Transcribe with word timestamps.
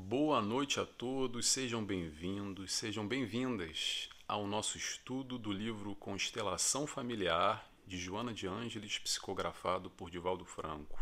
Boa 0.00 0.40
noite 0.40 0.78
a 0.78 0.86
todos, 0.86 1.48
sejam 1.48 1.84
bem-vindos, 1.84 2.72
sejam 2.72 3.06
bem-vindas 3.06 4.08
ao 4.28 4.46
nosso 4.46 4.78
estudo 4.78 5.36
do 5.36 5.50
livro 5.50 5.92
Constelação 5.96 6.86
Familiar 6.86 7.68
de 7.84 7.98
Joana 7.98 8.32
de 8.32 8.46
Ângeles, 8.46 8.96
psicografado 9.00 9.90
por 9.90 10.08
Divaldo 10.08 10.44
Franco. 10.44 10.96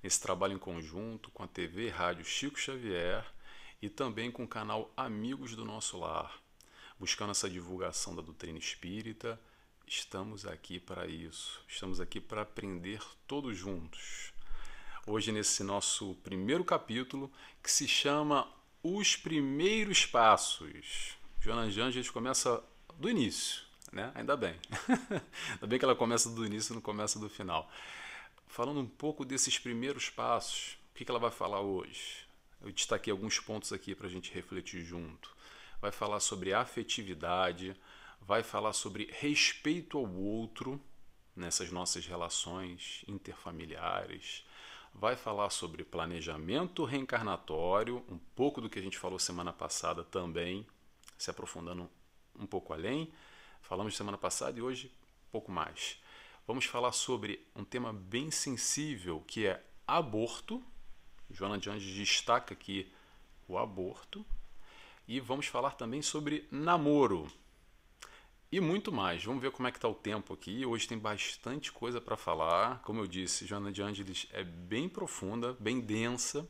Nesse 0.00 0.20
trabalho 0.20 0.54
em 0.54 0.58
conjunto 0.58 1.28
com 1.32 1.42
a 1.42 1.48
TV 1.48 1.88
e 1.88 1.90
Rádio 1.90 2.24
Chico 2.24 2.56
Xavier 2.56 3.26
e 3.82 3.90
também 3.90 4.30
com 4.30 4.44
o 4.44 4.48
canal 4.48 4.92
Amigos 4.96 5.56
do 5.56 5.64
Nosso 5.64 5.98
Lar, 5.98 6.40
buscando 6.96 7.32
essa 7.32 7.50
divulgação 7.50 8.14
da 8.14 8.22
doutrina 8.22 8.60
espírita, 8.60 9.40
estamos 9.88 10.46
aqui 10.46 10.78
para 10.78 11.08
isso, 11.08 11.60
estamos 11.66 12.00
aqui 12.00 12.20
para 12.20 12.42
aprender 12.42 13.02
todos 13.26 13.58
juntos 13.58 14.33
hoje 15.06 15.32
nesse 15.32 15.62
nosso 15.62 16.14
primeiro 16.22 16.64
capítulo, 16.64 17.30
que 17.62 17.70
se 17.70 17.86
chama 17.86 18.48
Os 18.82 19.16
Primeiros 19.16 20.06
Passos. 20.06 21.16
Joana 21.40 21.62
Angeles 21.62 22.10
começa 22.10 22.62
do 22.98 23.08
início, 23.10 23.62
né? 23.92 24.10
Ainda 24.14 24.36
bem. 24.36 24.58
Ainda 25.52 25.66
bem 25.66 25.78
que 25.78 25.84
ela 25.84 25.94
começa 25.94 26.30
do 26.30 26.46
início 26.46 26.72
e 26.72 26.74
não 26.74 26.80
começa 26.80 27.18
do 27.18 27.28
final. 27.28 27.70
Falando 28.46 28.80
um 28.80 28.86
pouco 28.86 29.24
desses 29.24 29.58
primeiros 29.58 30.08
passos, 30.08 30.78
o 30.90 30.94
que 30.94 31.10
ela 31.10 31.18
vai 31.18 31.30
falar 31.30 31.60
hoje? 31.60 32.24
Eu 32.62 32.72
destaquei 32.72 33.10
alguns 33.10 33.38
pontos 33.38 33.72
aqui 33.72 33.94
para 33.94 34.06
a 34.06 34.10
gente 34.10 34.32
refletir 34.32 34.82
junto. 34.82 35.36
Vai 35.82 35.92
falar 35.92 36.20
sobre 36.20 36.54
afetividade, 36.54 37.76
vai 38.22 38.42
falar 38.42 38.72
sobre 38.72 39.10
respeito 39.12 39.98
ao 39.98 40.10
outro 40.10 40.80
nessas 41.36 41.70
nossas 41.70 42.06
relações 42.06 43.04
interfamiliares, 43.06 44.46
vai 44.94 45.16
falar 45.16 45.50
sobre 45.50 45.84
planejamento 45.84 46.84
reencarnatório, 46.84 48.04
um 48.08 48.18
pouco 48.36 48.60
do 48.60 48.70
que 48.70 48.78
a 48.78 48.82
gente 48.82 48.96
falou 48.96 49.18
semana 49.18 49.52
passada 49.52 50.04
também, 50.04 50.64
se 51.18 51.30
aprofundando 51.30 51.90
um 52.38 52.46
pouco 52.46 52.72
além. 52.72 53.12
Falamos 53.60 53.96
semana 53.96 54.16
passada 54.16 54.58
e 54.58 54.62
hoje 54.62 54.92
um 55.28 55.32
pouco 55.32 55.50
mais. 55.50 56.00
Vamos 56.46 56.66
falar 56.66 56.92
sobre 56.92 57.44
um 57.56 57.64
tema 57.64 57.92
bem 57.92 58.30
sensível 58.30 59.22
que 59.26 59.46
é 59.46 59.64
aborto. 59.86 60.62
Joana 61.30 61.58
de 61.58 61.68
Anjos 61.68 61.92
destaca 61.92 62.54
aqui 62.54 62.92
o 63.48 63.58
aborto. 63.58 64.24
E 65.08 65.20
vamos 65.20 65.46
falar 65.46 65.72
também 65.72 66.02
sobre 66.02 66.46
namoro 66.50 67.30
e 68.54 68.60
muito 68.60 68.92
mais. 68.92 69.24
Vamos 69.24 69.42
ver 69.42 69.50
como 69.50 69.66
é 69.66 69.72
que 69.72 69.78
está 69.78 69.88
o 69.88 69.94
tempo 69.96 70.32
aqui. 70.32 70.64
Hoje 70.64 70.86
tem 70.86 70.96
bastante 70.96 71.72
coisa 71.72 72.00
para 72.00 72.16
falar. 72.16 72.80
Como 72.82 73.00
eu 73.00 73.06
disse, 73.08 73.44
Joana 73.44 73.72
de 73.72 73.82
Ângeles 73.82 74.28
é 74.30 74.44
bem 74.44 74.88
profunda, 74.88 75.56
bem 75.58 75.80
densa. 75.80 76.48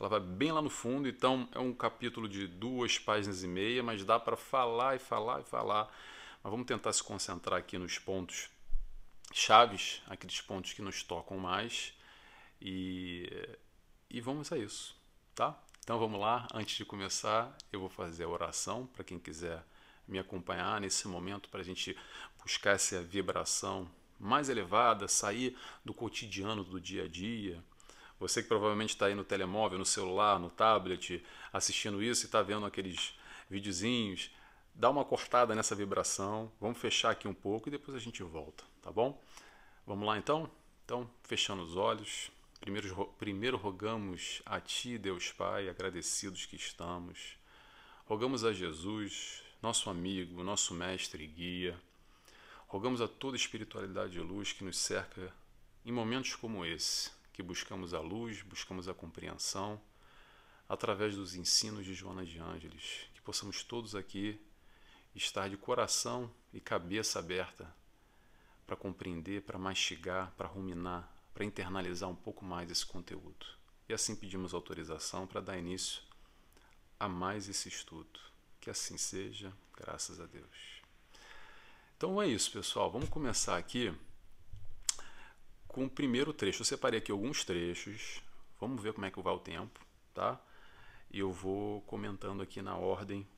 Ela 0.00 0.08
vai 0.08 0.20
bem 0.20 0.52
lá 0.52 0.62
no 0.62 0.70
fundo, 0.70 1.06
então 1.06 1.46
é 1.52 1.58
um 1.58 1.74
capítulo 1.74 2.26
de 2.30 2.48
duas 2.48 2.98
páginas 2.98 3.42
e 3.42 3.46
meia, 3.46 3.82
mas 3.82 4.02
dá 4.06 4.18
para 4.18 4.38
falar 4.38 4.96
e 4.96 4.98
falar 4.98 5.42
e 5.42 5.44
falar. 5.44 5.94
Mas 6.42 6.50
vamos 6.50 6.66
tentar 6.66 6.94
se 6.94 7.02
concentrar 7.02 7.58
aqui 7.58 7.76
nos 7.76 7.98
pontos 7.98 8.48
chaves, 9.30 10.00
aqueles 10.06 10.40
pontos 10.40 10.72
que 10.72 10.80
nos 10.80 11.02
tocam 11.02 11.36
mais. 11.36 11.92
E, 12.58 13.30
e 14.08 14.18
vamos 14.18 14.50
a 14.50 14.56
isso, 14.56 14.96
tá? 15.34 15.62
Então 15.80 15.98
vamos 15.98 16.18
lá. 16.18 16.48
Antes 16.54 16.74
de 16.74 16.86
começar, 16.86 17.54
eu 17.70 17.80
vou 17.80 17.90
fazer 17.90 18.24
a 18.24 18.28
oração 18.30 18.86
para 18.86 19.04
quem 19.04 19.18
quiser 19.18 19.62
me 20.06 20.18
acompanhar 20.18 20.80
nesse 20.80 21.08
momento 21.08 21.48
para 21.48 21.60
a 21.60 21.64
gente 21.64 21.96
buscar 22.42 22.72
essa 22.72 23.02
vibração 23.02 23.90
mais 24.18 24.48
elevada, 24.48 25.08
sair 25.08 25.56
do 25.84 25.92
cotidiano 25.92 26.64
do 26.64 26.80
dia 26.80 27.04
a 27.04 27.08
dia. 27.08 27.62
Você 28.18 28.42
que 28.42 28.48
provavelmente 28.48 28.90
está 28.90 29.06
aí 29.06 29.14
no 29.14 29.24
telemóvel, 29.24 29.78
no 29.78 29.84
celular, 29.84 30.38
no 30.38 30.50
tablet, 30.50 31.24
assistindo 31.52 32.02
isso 32.02 32.24
e 32.24 32.26
está 32.26 32.42
vendo 32.42 32.64
aqueles 32.64 33.18
videozinhos, 33.50 34.30
dá 34.74 34.88
uma 34.88 35.04
cortada 35.04 35.54
nessa 35.54 35.74
vibração. 35.74 36.50
Vamos 36.60 36.78
fechar 36.78 37.10
aqui 37.10 37.28
um 37.28 37.34
pouco 37.34 37.68
e 37.68 37.72
depois 37.72 37.96
a 37.96 38.00
gente 38.00 38.22
volta, 38.22 38.64
tá 38.82 38.90
bom? 38.90 39.20
Vamos 39.86 40.06
lá 40.06 40.16
então? 40.16 40.50
Então, 40.84 41.08
fechando 41.22 41.62
os 41.62 41.76
olhos. 41.76 42.30
Primeiro, 42.60 43.14
primeiro 43.18 43.56
rogamos 43.58 44.40
a 44.46 44.58
Ti, 44.58 44.96
Deus 44.96 45.30
Pai, 45.32 45.68
agradecidos 45.68 46.46
que 46.46 46.56
estamos. 46.56 47.36
Rogamos 48.06 48.42
a 48.44 48.52
Jesus, 48.52 49.43
nosso 49.64 49.88
amigo, 49.88 50.44
nosso 50.44 50.74
mestre 50.74 51.24
e 51.24 51.26
guia. 51.26 51.80
Rogamos 52.68 53.00
a 53.00 53.08
toda 53.08 53.34
espiritualidade 53.34 54.12
de 54.12 54.20
luz 54.20 54.52
que 54.52 54.62
nos 54.62 54.76
cerca 54.76 55.32
em 55.86 55.90
momentos 55.90 56.36
como 56.36 56.66
esse, 56.66 57.10
que 57.32 57.42
buscamos 57.42 57.94
a 57.94 58.00
luz, 58.00 58.42
buscamos 58.42 58.90
a 58.90 58.94
compreensão, 58.94 59.80
através 60.68 61.16
dos 61.16 61.34
ensinos 61.34 61.86
de 61.86 61.94
Joana 61.94 62.26
de 62.26 62.38
Ângeles, 62.38 63.08
que 63.14 63.22
possamos 63.22 63.64
todos 63.64 63.94
aqui 63.94 64.38
estar 65.14 65.48
de 65.48 65.56
coração 65.56 66.30
e 66.52 66.60
cabeça 66.60 67.18
aberta 67.18 67.66
para 68.66 68.76
compreender, 68.76 69.44
para 69.44 69.58
mastigar, 69.58 70.30
para 70.36 70.46
ruminar, 70.46 71.10
para 71.32 71.42
internalizar 71.42 72.10
um 72.10 72.14
pouco 72.14 72.44
mais 72.44 72.70
esse 72.70 72.84
conteúdo. 72.84 73.46
E 73.88 73.94
assim 73.94 74.14
pedimos 74.14 74.52
autorização 74.52 75.26
para 75.26 75.40
dar 75.40 75.56
início 75.56 76.02
a 77.00 77.08
mais 77.08 77.48
esse 77.48 77.70
estudo. 77.70 78.33
Que 78.64 78.70
assim 78.70 78.96
seja, 78.96 79.52
graças 79.76 80.18
a 80.18 80.24
Deus. 80.24 80.80
Então 81.98 82.20
é 82.22 82.26
isso, 82.26 82.50
pessoal. 82.50 82.90
Vamos 82.90 83.10
começar 83.10 83.58
aqui 83.58 83.94
com 85.68 85.84
o 85.84 85.90
primeiro 85.90 86.32
trecho. 86.32 86.62
Eu 86.62 86.64
separei 86.64 86.98
aqui 86.98 87.12
alguns 87.12 87.44
trechos. 87.44 88.22
Vamos 88.58 88.82
ver 88.82 88.94
como 88.94 89.04
é 89.04 89.10
que 89.10 89.20
vai 89.20 89.34
o 89.34 89.38
tempo, 89.38 89.78
tá? 90.14 90.40
E 91.10 91.18
eu 91.18 91.30
vou 91.30 91.82
comentando 91.82 92.42
aqui 92.42 92.62
na 92.62 92.74
ordem. 92.74 93.28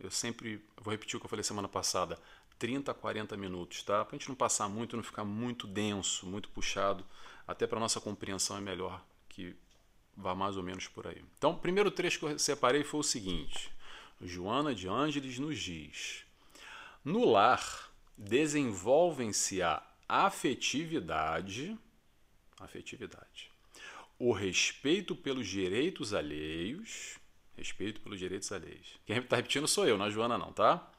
Eu 0.00 0.10
sempre 0.10 0.64
vou 0.78 0.92
repetir 0.92 1.18
o 1.18 1.20
que 1.20 1.26
eu 1.26 1.30
falei 1.30 1.44
semana 1.44 1.68
passada. 1.68 2.18
30 2.58 2.90
a 2.90 2.94
40 2.94 3.36
minutos, 3.36 3.82
tá? 3.82 4.02
Para 4.02 4.16
a 4.16 4.18
gente 4.18 4.30
não 4.30 4.34
passar 4.34 4.66
muito, 4.66 4.96
não 4.96 5.02
ficar 5.02 5.26
muito 5.26 5.66
denso, 5.66 6.24
muito 6.24 6.48
puxado. 6.48 7.04
Até 7.46 7.66
para 7.66 7.78
nossa 7.78 8.00
compreensão 8.00 8.56
é 8.56 8.62
melhor 8.62 9.04
que 9.28 9.54
vá 10.16 10.34
mais 10.34 10.56
ou 10.56 10.62
menos 10.62 10.88
por 10.88 11.06
aí. 11.06 11.22
Então, 11.36 11.50
o 11.50 11.58
primeiro 11.58 11.90
trecho 11.90 12.18
que 12.18 12.24
eu 12.24 12.38
separei 12.38 12.82
foi 12.82 13.00
o 13.00 13.02
seguinte: 13.02 13.70
Joana 14.20 14.74
de 14.74 14.86
Ângeles 14.86 15.38
nos 15.38 15.58
diz: 15.58 16.24
No 17.04 17.24
lar 17.24 17.90
desenvolvem-se 18.16 19.62
a 19.62 19.82
afetividade, 20.08 21.78
afetividade, 22.58 23.50
o 24.18 24.32
respeito 24.32 25.16
pelos 25.16 25.48
direitos 25.48 26.12
alheios, 26.12 27.18
respeito 27.56 28.00
pelos 28.00 28.18
direitos 28.18 28.52
alheios. 28.52 28.98
Quem 29.06 29.16
está 29.16 29.36
repetindo 29.36 29.66
sou 29.66 29.86
eu, 29.86 29.96
não 29.96 30.06
é 30.06 30.10
Joana 30.10 30.36
não, 30.36 30.52
tá? 30.52 30.90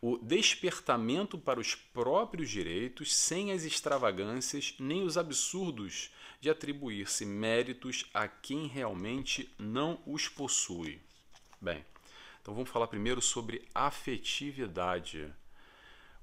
O 0.00 0.16
despertamento 0.18 1.38
para 1.38 1.58
os 1.58 1.74
próprios 1.74 2.50
direitos 2.50 3.14
sem 3.16 3.50
as 3.50 3.64
extravagâncias 3.64 4.74
nem 4.78 5.02
os 5.02 5.18
absurdos 5.18 6.10
de 6.40 6.48
atribuir-se 6.48 7.24
méritos 7.26 8.04
a 8.14 8.28
quem 8.28 8.66
realmente 8.66 9.52
não 9.58 10.00
os 10.06 10.28
possui. 10.28 11.00
Bem, 11.60 11.84
então 12.48 12.54
vamos 12.54 12.70
falar 12.70 12.86
primeiro 12.86 13.20
sobre 13.20 13.68
afetividade. 13.74 15.30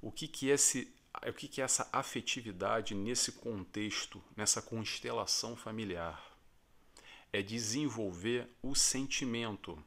O 0.01 0.11
que, 0.11 0.27
que, 0.27 0.49
é, 0.49 0.55
esse, 0.55 0.91
o 1.23 1.31
que, 1.31 1.47
que 1.47 1.61
é 1.61 1.63
essa 1.63 1.87
afetividade 1.93 2.95
nesse 2.95 3.33
contexto, 3.33 4.19
nessa 4.35 4.59
constelação 4.59 5.55
familiar? 5.55 6.35
É 7.31 7.43
desenvolver 7.43 8.49
o 8.63 8.73
sentimento. 8.73 9.77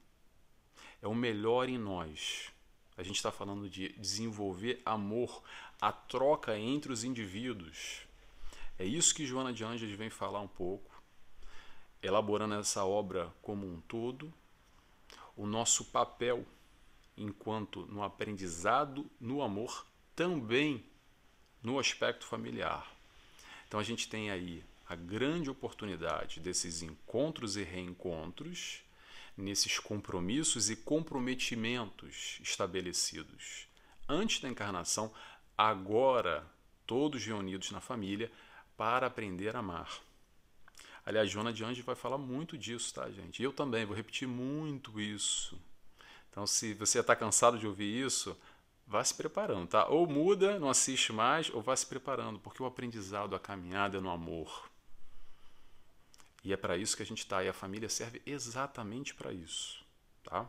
É 1.02 1.08
o 1.08 1.14
melhor 1.14 1.68
em 1.68 1.76
nós. 1.76 2.52
A 2.96 3.02
gente 3.02 3.16
está 3.16 3.32
falando 3.32 3.68
de 3.68 3.88
desenvolver 3.94 4.80
amor, 4.86 5.42
a 5.80 5.90
troca 5.90 6.56
entre 6.56 6.92
os 6.92 7.02
indivíduos. 7.02 8.06
É 8.78 8.84
isso 8.84 9.12
que 9.12 9.26
Joana 9.26 9.52
de 9.52 9.64
Anjos 9.64 9.90
vem 9.90 10.08
falar 10.08 10.40
um 10.40 10.46
pouco, 10.46 11.02
elaborando 12.00 12.54
essa 12.54 12.84
obra 12.84 13.34
como 13.42 13.66
um 13.66 13.80
todo 13.80 14.32
o 15.38 15.46
nosso 15.46 15.86
papel 15.86 16.44
enquanto 17.16 17.86
no 17.86 18.02
aprendizado, 18.02 19.08
no 19.20 19.40
amor, 19.40 19.86
também 20.14 20.84
no 21.62 21.78
aspecto 21.78 22.26
familiar. 22.26 22.86
Então 23.66 23.80
a 23.80 23.82
gente 23.82 24.08
tem 24.08 24.30
aí 24.30 24.62
a 24.86 24.94
grande 24.94 25.48
oportunidade 25.48 26.40
desses 26.40 26.82
encontros 26.82 27.56
e 27.56 27.62
reencontros, 27.62 28.80
nesses 29.36 29.78
compromissos 29.78 30.68
e 30.68 30.76
comprometimentos 30.76 32.38
estabelecidos 32.42 33.68
antes 34.08 34.40
da 34.40 34.48
encarnação, 34.48 35.12
agora 35.56 36.44
todos 36.86 37.24
reunidos 37.24 37.70
na 37.70 37.80
família 37.80 38.32
para 38.76 39.06
aprender 39.06 39.54
a 39.54 39.60
amar. 39.60 40.00
Aliás, 41.08 41.30
Joana 41.30 41.54
de 41.54 41.64
Anjos 41.64 41.82
vai 41.82 41.94
falar 41.94 42.18
muito 42.18 42.58
disso, 42.58 42.92
tá, 42.92 43.10
gente? 43.10 43.42
Eu 43.42 43.50
também 43.50 43.86
vou 43.86 43.96
repetir 43.96 44.28
muito 44.28 45.00
isso. 45.00 45.58
Então, 46.30 46.46
se 46.46 46.74
você 46.74 47.00
está 47.00 47.16
cansado 47.16 47.58
de 47.58 47.66
ouvir 47.66 48.04
isso, 48.04 48.38
vá 48.86 49.02
se 49.02 49.14
preparando, 49.14 49.68
tá? 49.68 49.86
Ou 49.88 50.06
muda, 50.06 50.58
não 50.58 50.68
assiste 50.68 51.10
mais, 51.10 51.48
ou 51.48 51.62
vá 51.62 51.74
se 51.74 51.86
preparando, 51.86 52.38
porque 52.38 52.62
o 52.62 52.66
aprendizado, 52.66 53.34
a 53.34 53.40
caminhada 53.40 53.96
é 53.96 54.00
no 54.02 54.10
amor. 54.10 54.68
E 56.44 56.52
é 56.52 56.58
para 56.58 56.76
isso 56.76 56.94
que 56.94 57.02
a 57.02 57.06
gente 57.06 57.20
está. 57.20 57.42
E 57.42 57.48
a 57.48 57.54
família 57.54 57.88
serve 57.88 58.20
exatamente 58.26 59.14
para 59.14 59.32
isso. 59.32 59.82
Tá? 60.22 60.46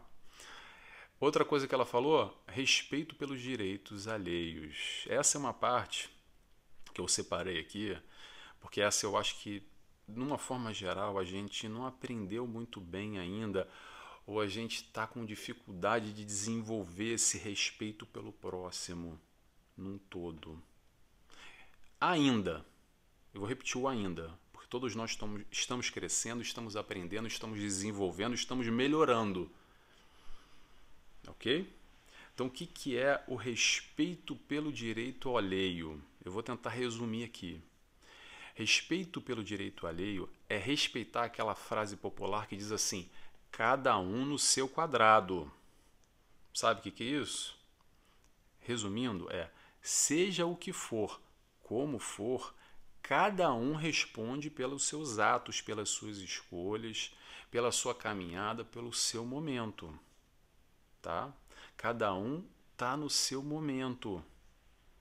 Outra 1.22 1.46
coisa 1.46 1.70
que 1.70 1.74
ela 1.74 1.86
falou, 1.86 2.38
respeito 2.46 3.16
pelos 3.16 3.40
direitos 3.40 4.10
alheios. 4.10 5.06
Essa 5.08 5.38
é 5.38 5.40
uma 5.40 5.54
parte 5.54 6.10
que 6.94 7.00
eu 7.00 7.08
separei 7.08 7.62
aqui, 7.62 7.98
porque 8.60 8.82
essa 8.82 9.06
eu 9.06 9.16
acho 9.16 9.40
que, 9.40 9.64
numa 10.16 10.38
forma 10.38 10.74
geral, 10.74 11.18
a 11.18 11.24
gente 11.24 11.68
não 11.68 11.86
aprendeu 11.86 12.48
muito 12.48 12.80
bem 12.80 13.20
ainda, 13.20 13.68
ou 14.26 14.40
a 14.40 14.48
gente 14.48 14.84
está 14.84 15.08
com 15.08 15.26
dificuldade 15.26 16.14
de 16.14 16.24
desenvolver 16.24 17.14
esse 17.14 17.38
respeito 17.38 18.06
pelo 18.06 18.32
próximo 18.32 19.20
num 19.76 19.98
todo. 19.98 20.62
Ainda, 22.00 22.66
eu 23.34 23.42
vou 23.42 23.50
repetir 23.50 23.78
o 23.78 23.88
ainda, 23.88 24.32
porque 24.52 24.68
todos 24.68 24.96
nós 24.96 25.12
estamos, 25.12 25.44
estamos 25.52 25.90
crescendo, 25.90 26.42
estamos 26.42 26.76
aprendendo, 26.76 27.28
estamos 27.28 27.60
desenvolvendo, 27.60 28.36
estamos 28.36 28.68
melhorando. 28.68 29.52
Ok? 31.28 31.68
Então, 32.34 32.48
o 32.48 32.50
que, 32.50 32.66
que 32.66 32.98
é 32.98 33.22
o 33.28 33.36
respeito 33.36 34.36
pelo 34.36 34.72
direito 34.72 35.36
alheio? 35.36 36.02
Eu 36.24 36.32
vou 36.32 36.42
tentar 36.42 36.70
resumir 36.70 37.26
aqui. 37.26 37.62
Respeito 38.60 39.22
pelo 39.22 39.42
direito 39.42 39.88
alheio 39.88 40.30
é 40.50 40.58
respeitar 40.58 41.24
aquela 41.24 41.56
frase 41.56 41.96
popular 41.96 42.46
que 42.46 42.58
diz 42.58 42.74
assim: 42.74 43.10
cada 43.50 43.98
um 43.98 44.26
no 44.26 44.38
seu 44.38 44.68
quadrado. 44.68 45.50
Sabe 46.54 46.82
o 46.82 46.84
que, 46.84 46.92
que 46.92 47.04
é 47.06 47.22
isso? 47.22 47.58
Resumindo, 48.60 49.32
é: 49.32 49.50
seja 49.82 50.46
o 50.46 50.58
que 50.58 50.74
for, 50.74 51.22
como 51.64 52.00
for, 52.00 52.54
cada 53.02 53.54
um 53.54 53.76
responde 53.76 54.50
pelos 54.50 54.84
seus 54.84 55.20
atos, 55.20 55.62
pelas 55.62 55.88
suas 55.88 56.18
escolhas, 56.18 57.16
pela 57.50 57.72
sua 57.72 57.96
caminhada, 57.96 58.66
pelo 58.66 58.92
seu 58.92 59.24
momento. 59.24 59.98
Tá? 61.02 61.32
Cada 61.78 62.14
um 62.14 62.44
está 62.74 62.98
no 62.98 63.10
seu 63.10 63.42
momento. 63.42 64.22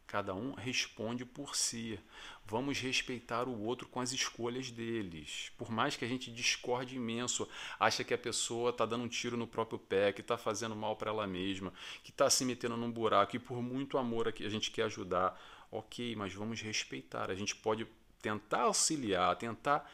Cada 0.08 0.34
um 0.34 0.54
responde 0.54 1.26
por 1.26 1.54
si. 1.54 2.00
Vamos 2.46 2.78
respeitar 2.78 3.46
o 3.46 3.60
outro 3.60 3.86
com 3.86 4.00
as 4.00 4.10
escolhas 4.10 4.70
deles. 4.70 5.52
Por 5.58 5.70
mais 5.70 5.96
que 5.96 6.04
a 6.04 6.08
gente 6.08 6.32
discorde 6.32 6.96
imenso, 6.96 7.46
acha 7.78 8.02
que 8.02 8.14
a 8.14 8.18
pessoa 8.18 8.70
está 8.70 8.86
dando 8.86 9.04
um 9.04 9.08
tiro 9.08 9.36
no 9.36 9.46
próprio 9.46 9.78
pé, 9.78 10.10
que 10.14 10.22
está 10.22 10.38
fazendo 10.38 10.74
mal 10.74 10.96
para 10.96 11.10
ela 11.10 11.26
mesma, 11.26 11.74
que 12.02 12.10
está 12.10 12.30
se 12.30 12.42
metendo 12.46 12.74
num 12.74 12.90
buraco 12.90 13.36
e 13.36 13.38
por 13.38 13.62
muito 13.62 13.98
amor 13.98 14.26
a 14.26 14.48
gente 14.48 14.70
quer 14.70 14.84
ajudar. 14.84 15.38
Ok, 15.70 16.16
mas 16.16 16.32
vamos 16.32 16.62
respeitar. 16.62 17.30
A 17.30 17.34
gente 17.34 17.54
pode 17.54 17.86
tentar 18.22 18.62
auxiliar, 18.62 19.36
tentar 19.36 19.92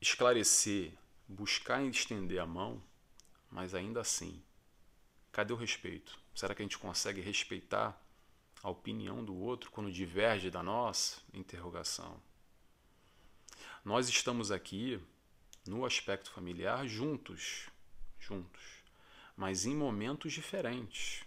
esclarecer, 0.00 0.90
buscar 1.28 1.84
estender 1.84 2.40
a 2.40 2.46
mão, 2.46 2.82
mas 3.50 3.74
ainda 3.74 4.00
assim, 4.00 4.42
cadê 5.30 5.52
o 5.52 5.56
respeito? 5.56 6.18
Será 6.34 6.54
que 6.54 6.62
a 6.62 6.64
gente 6.64 6.78
consegue 6.78 7.20
respeitar 7.20 8.02
a 8.64 8.70
opinião 8.70 9.22
do 9.22 9.36
outro 9.36 9.70
quando 9.70 9.92
diverge 9.92 10.50
da 10.50 10.62
nossa? 10.62 11.20
Interrogação. 11.34 12.18
Nós 13.84 14.08
estamos 14.08 14.50
aqui 14.50 14.98
no 15.66 15.84
aspecto 15.84 16.30
familiar 16.30 16.88
juntos, 16.88 17.68
juntos, 18.18 18.62
mas 19.36 19.66
em 19.66 19.76
momentos 19.76 20.32
diferentes. 20.32 21.24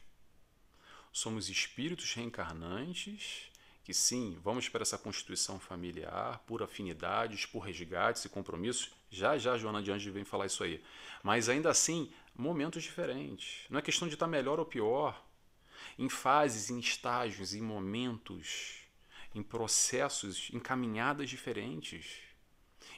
Somos 1.14 1.48
espíritos 1.48 2.12
reencarnantes 2.16 3.52
que 3.84 3.94
sim, 3.94 4.40
vamos 4.44 4.68
para 4.68 4.82
essa 4.82 4.98
constituição 4.98 5.60
familiar 5.60 6.40
por 6.48 6.64
afinidades, 6.64 7.46
por 7.46 7.60
resgates 7.60 8.26
e 8.26 8.30
compromissos. 8.30 8.90
Já 9.12 9.38
já 9.38 9.60
Joana 9.60 9.84
de 9.84 9.92
Anjos 9.92 10.12
vem 10.12 10.26
falar 10.26 10.48
isso 10.48 10.64
aí. 10.64 10.84
Mas 11.22 11.50
ainda 11.50 11.70
assim, 11.70 12.12
momentos 12.36 12.82
diferentes. 12.82 13.66
Não 13.70 13.78
é 13.78 13.82
questão 13.84 14.08
de 14.08 14.16
estar 14.16 14.28
melhor 14.28 14.60
ou 14.60 14.66
pior 14.66 15.24
em 15.98 16.10
fases, 16.10 16.70
em 16.70 16.80
estágios, 16.80 17.54
em 17.54 17.62
momentos, 17.62 18.84
em 19.34 19.42
processos, 19.42 20.50
em 20.54 20.60
caminhadas 20.60 21.30
diferentes. 21.30 22.20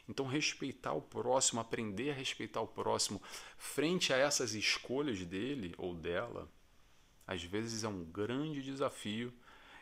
Então, 0.08 0.26
respeitar 0.26 0.94
o 0.94 1.02
próximo, 1.02 1.62
aprender 1.62 2.12
a 2.12 2.14
respeitar 2.14 2.62
o 2.62 2.68
próximo 2.68 3.22
frente 3.58 4.12
a 4.12 4.18
essas 4.18 4.54
escolhas 4.54 5.24
dele 5.24 5.74
ou 5.78 5.94
dela, 5.94 6.50
às 7.28 7.44
vezes 7.44 7.84
é 7.84 7.88
um 7.88 8.04
grande 8.04 8.62
desafio. 8.62 9.32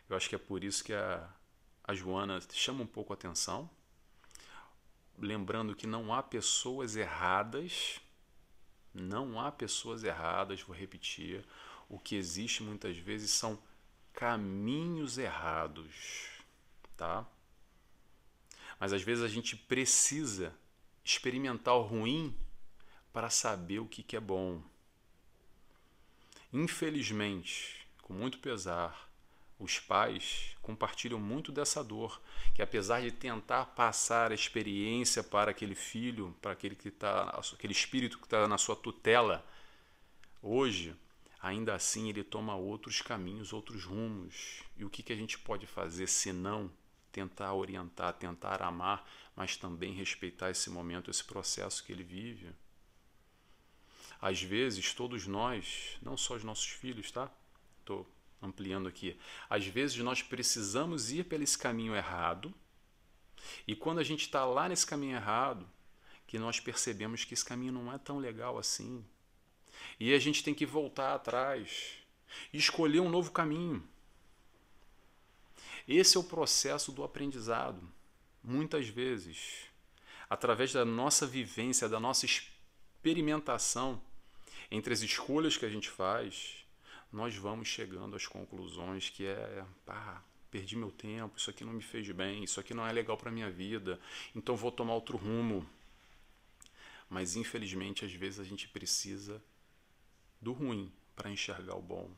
Eu 0.09 0.17
acho 0.17 0.27
que 0.27 0.35
é 0.35 0.37
por 0.37 0.63
isso 0.63 0.83
que 0.83 0.93
a, 0.93 1.29
a 1.83 1.93
Joana 1.93 2.39
chama 2.51 2.83
um 2.83 2.87
pouco 2.87 3.13
a 3.13 3.15
atenção. 3.15 3.69
Lembrando 5.17 5.75
que 5.75 5.87
não 5.87 6.13
há 6.13 6.21
pessoas 6.21 6.95
erradas, 6.95 7.99
não 8.93 9.39
há 9.39 9.51
pessoas 9.51 10.03
erradas, 10.03 10.61
vou 10.61 10.75
repetir 10.75 11.45
o 11.89 11.97
que 11.97 12.15
existe 12.15 12.63
muitas 12.63 12.97
vezes 12.97 13.31
são 13.31 13.57
caminhos 14.13 15.17
errados, 15.17 15.93
tá? 16.95 17.25
Mas 18.79 18.93
às 18.93 19.01
vezes 19.01 19.23
a 19.23 19.27
gente 19.27 19.55
precisa 19.55 20.53
experimentar 21.03 21.75
o 21.75 21.83
ruim 21.83 22.35
para 23.13 23.29
saber 23.29 23.79
o 23.79 23.87
que, 23.87 24.03
que 24.03 24.15
é 24.15 24.19
bom. 24.19 24.61
Infelizmente, 26.51 27.87
com 28.01 28.13
muito 28.13 28.39
pesar, 28.39 29.09
os 29.59 29.79
pais 29.79 30.55
compartilham 30.61 31.19
muito 31.19 31.51
dessa 31.51 31.83
dor, 31.83 32.21
que 32.53 32.61
apesar 32.61 33.01
de 33.01 33.11
tentar 33.11 33.65
passar 33.67 34.31
a 34.31 34.35
experiência 34.35 35.23
para 35.23 35.51
aquele 35.51 35.75
filho, 35.75 36.35
para 36.41 36.51
aquele 36.51 36.75
que 36.75 36.91
tá, 36.91 37.39
aquele 37.53 37.73
espírito 37.73 38.17
que 38.17 38.25
está 38.25 38.47
na 38.47 38.57
sua 38.57 38.75
tutela, 38.75 39.45
hoje 40.41 40.95
ainda 41.47 41.73
assim 41.73 42.09
ele 42.09 42.23
toma 42.23 42.55
outros 42.55 43.01
caminhos, 43.01 43.53
outros 43.53 43.83
rumos. 43.83 44.63
E 44.75 44.83
o 44.83 44.89
que, 44.89 45.01
que 45.01 45.13
a 45.13 45.15
gente 45.15 45.39
pode 45.39 45.65
fazer 45.65 46.07
se 46.07 46.33
não 46.33 46.71
tentar 47.11 47.53
orientar, 47.53 48.13
tentar 48.13 48.61
amar, 48.61 49.09
mas 49.35 49.55
também 49.55 49.93
respeitar 49.93 50.49
esse 50.49 50.69
momento, 50.69 51.09
esse 51.09 51.23
processo 51.23 51.83
que 51.83 51.91
ele 51.91 52.03
vive? 52.03 52.49
Às 54.19 54.41
vezes, 54.41 54.93
todos 54.93 55.25
nós, 55.27 55.97
não 56.01 56.17
só 56.17 56.35
os 56.35 56.43
nossos 56.43 56.67
filhos, 56.67 57.11
tá? 57.11 57.31
Estou 57.79 58.07
ampliando 58.41 58.87
aqui. 58.87 59.17
Às 59.49 59.65
vezes, 59.65 59.97
nós 59.97 60.21
precisamos 60.21 61.11
ir 61.11 61.23
pelo 61.25 61.43
esse 61.43 61.57
caminho 61.57 61.95
errado, 61.95 62.53
e 63.67 63.75
quando 63.75 63.99
a 63.99 64.03
gente 64.03 64.21
está 64.21 64.43
lá 64.43 64.67
nesse 64.67 64.85
caminho 64.85 65.15
errado, 65.15 65.67
que 66.25 66.37
nós 66.37 66.59
percebemos 66.59 67.23
que 67.23 67.33
esse 67.33 67.45
caminho 67.45 67.71
não 67.71 67.93
é 67.93 67.97
tão 67.97 68.17
legal 68.17 68.57
assim, 68.57 69.05
e 69.99 70.13
a 70.13 70.19
gente 70.19 70.43
tem 70.43 70.53
que 70.53 70.65
voltar 70.65 71.13
atrás 71.13 71.97
e 72.51 72.57
escolher 72.57 72.99
um 72.99 73.09
novo 73.09 73.31
caminho. 73.31 73.87
Esse 75.87 76.17
é 76.17 76.19
o 76.19 76.23
processo 76.23 76.91
do 76.91 77.03
aprendizado. 77.03 77.81
Muitas 78.43 78.87
vezes, 78.87 79.67
através 80.29 80.73
da 80.73 80.83
nossa 80.83 81.25
vivência, 81.25 81.87
da 81.87 81.99
nossa 81.99 82.25
experimentação, 82.25 84.01
entre 84.69 84.93
as 84.93 85.01
escolhas 85.01 85.55
que 85.55 85.65
a 85.65 85.69
gente 85.69 85.89
faz, 85.89 86.65
nós 87.11 87.35
vamos 87.35 87.69
chegando 87.69 88.15
às 88.15 88.27
conclusões 88.27 89.09
que 89.09 89.25
é, 89.25 89.65
pá, 89.85 90.21
perdi 90.51 90.75
meu 90.75 90.91
tempo, 90.91 91.37
isso 91.37 91.49
aqui 91.49 91.63
não 91.63 91.73
me 91.73 91.81
fez 91.81 92.09
bem, 92.11 92.43
isso 92.43 92.59
aqui 92.59 92.73
não 92.73 92.85
é 92.85 92.91
legal 92.91 93.17
para 93.17 93.31
minha 93.31 93.49
vida, 93.49 93.99
então 94.35 94.55
vou 94.55 94.71
tomar 94.71 94.93
outro 94.93 95.17
rumo. 95.17 95.67
Mas 97.09 97.35
infelizmente, 97.35 98.03
às 98.03 98.11
vezes 98.11 98.39
a 98.39 98.43
gente 98.43 98.67
precisa 98.67 99.41
do 100.41 100.53
ruim 100.53 100.91
para 101.15 101.29
enxergar 101.29 101.75
o 101.75 101.81
bom. 101.81 102.09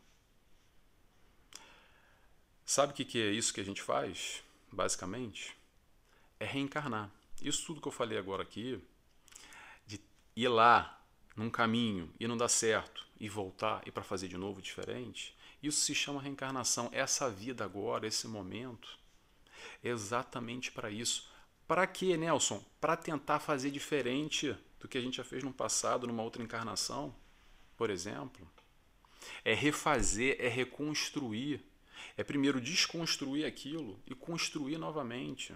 Sabe 2.66 2.94
o 2.94 2.96
que 2.96 3.20
é 3.20 3.32
isso 3.32 3.54
que 3.54 3.62
a 3.62 3.66
gente 3.66 3.82
faz, 3.82 4.44
basicamente? 4.72 5.56
É 6.40 6.46
reencarnar. 6.46 7.10
Isso 7.42 7.66
tudo 7.66 7.82
que 7.82 7.88
eu 7.88 7.92
falei 7.92 8.18
agora 8.18 8.44
aqui, 8.44 8.80
de 9.88 10.00
ir 10.36 10.48
lá 10.50 11.02
num 11.36 11.50
caminho 11.50 12.14
e 12.20 12.28
não 12.28 12.38
dar 12.38 12.50
certo, 12.50 13.08
e 13.20 13.28
voltar 13.28 13.82
e 13.88 13.92
para 13.92 14.04
fazer 14.04 14.28
de 14.28 14.38
novo 14.38 14.62
diferente, 14.62 15.36
isso 15.64 15.80
se 15.82 15.96
chama 15.96 16.22
reencarnação. 16.22 16.90
Essa 16.92 17.30
vida 17.30 17.66
agora, 17.66 18.06
esse 18.06 18.28
momento, 18.28 19.00
é 19.84 19.90
exatamente 19.90 20.72
para 20.72 20.92
isso. 20.92 21.30
Para 21.68 21.88
quê, 21.88 22.16
Nelson? 22.18 22.64
Para 22.80 22.96
tentar 22.96 23.40
fazer 23.40 23.72
diferente 23.72 24.56
do 24.80 24.88
que 24.88 24.98
a 24.98 25.02
gente 25.02 25.18
já 25.18 25.24
fez 25.24 25.44
no 25.44 25.54
passado, 25.54 26.06
numa 26.06 26.24
outra 26.24 26.44
encarnação 26.44 27.16
por 27.80 27.90
exemplo, 27.90 28.46
é 29.46 29.54
refazer, 29.54 30.36
é 30.38 30.50
reconstruir. 30.50 31.64
É 32.18 32.26
primeiro 32.26 32.60
desconstruir 32.60 33.46
aquilo 33.46 33.98
e 34.06 34.14
construir 34.14 34.78
novamente. 34.78 35.56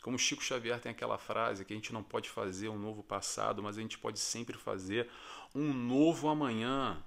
Como 0.00 0.18
Chico 0.18 0.42
Xavier 0.42 0.80
tem 0.80 0.90
aquela 0.90 1.18
frase 1.18 1.62
que 1.66 1.74
a 1.74 1.76
gente 1.76 1.92
não 1.92 2.02
pode 2.02 2.30
fazer 2.30 2.70
um 2.70 2.78
novo 2.78 3.02
passado, 3.02 3.62
mas 3.62 3.76
a 3.76 3.82
gente 3.82 3.98
pode 3.98 4.18
sempre 4.18 4.56
fazer 4.56 5.10
um 5.54 5.74
novo 5.74 6.26
amanhã. 6.30 7.04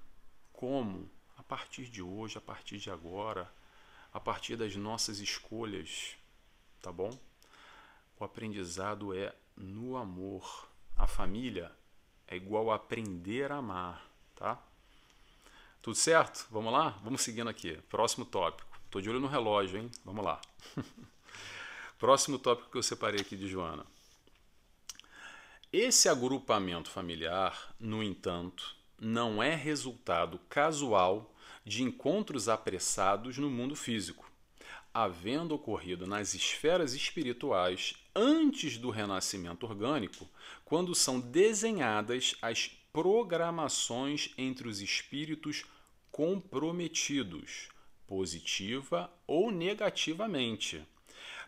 Como? 0.54 1.10
A 1.36 1.42
partir 1.42 1.90
de 1.90 2.04
hoje, 2.04 2.38
a 2.38 2.42
partir 2.42 2.78
de 2.78 2.92
agora, 2.92 3.52
a 4.14 4.20
partir 4.20 4.56
das 4.56 4.76
nossas 4.76 5.18
escolhas, 5.18 6.16
tá 6.84 6.92
bom? 6.92 7.20
O 8.20 8.24
aprendizado 8.24 9.12
é 9.12 9.36
no 9.58 9.98
amor. 9.98 10.70
A 10.96 11.08
família 11.08 11.76
é 12.28 12.36
igual 12.36 12.72
a 12.72 12.76
aprender 12.76 13.52
a 13.52 13.58
amar, 13.58 14.06
tá? 14.36 14.62
Tudo 15.82 15.96
certo? 15.96 16.48
Vamos 16.50 16.74
lá? 16.74 16.98
Vamos 17.04 17.22
seguindo 17.22 17.50
aqui. 17.50 17.78
Próximo 17.90 18.26
tópico. 18.26 18.68
Tô 18.90 19.00
de 19.00 19.10
olho 19.10 19.20
no 19.20 19.28
relógio, 19.28 19.80
hein? 19.80 19.92
Vamos 20.04 20.26
lá. 20.26 20.42
Próximo 22.00 22.40
tópico 22.40 22.72
que 22.72 22.78
eu 22.78 22.84
separei 22.84 23.22
aqui 23.22 23.36
de 23.36 23.48
Joana. 23.48 23.86
Esse 25.72 26.10
agrupamento 26.10 26.90
familiar, 26.90 27.76
no 27.80 28.02
entanto, 28.02 28.76
não 29.00 29.44
é 29.44 29.54
resultado 29.54 30.40
casual 30.50 31.34
de 31.64 31.84
encontros 31.84 32.48
apressados 32.48 33.38
no 33.38 33.50
mundo 33.50 33.76
físico, 33.76 34.30
havendo 34.94 35.54
ocorrido 35.56 36.08
nas 36.08 36.34
esferas 36.34 36.94
espirituais 36.94 37.96
antes 38.16 38.78
do 38.78 38.90
renascimento 38.90 39.66
orgânico, 39.66 40.28
quando 40.64 40.96
são 40.96 41.20
desenhadas 41.20 42.36
as 42.42 42.70
programações 42.94 44.34
entre 44.38 44.70
os 44.70 44.80
espíritos 44.80 45.66
comprometidos, 46.12 47.68
positiva 48.08 49.12
ou 49.28 49.52
negativamente, 49.52 50.82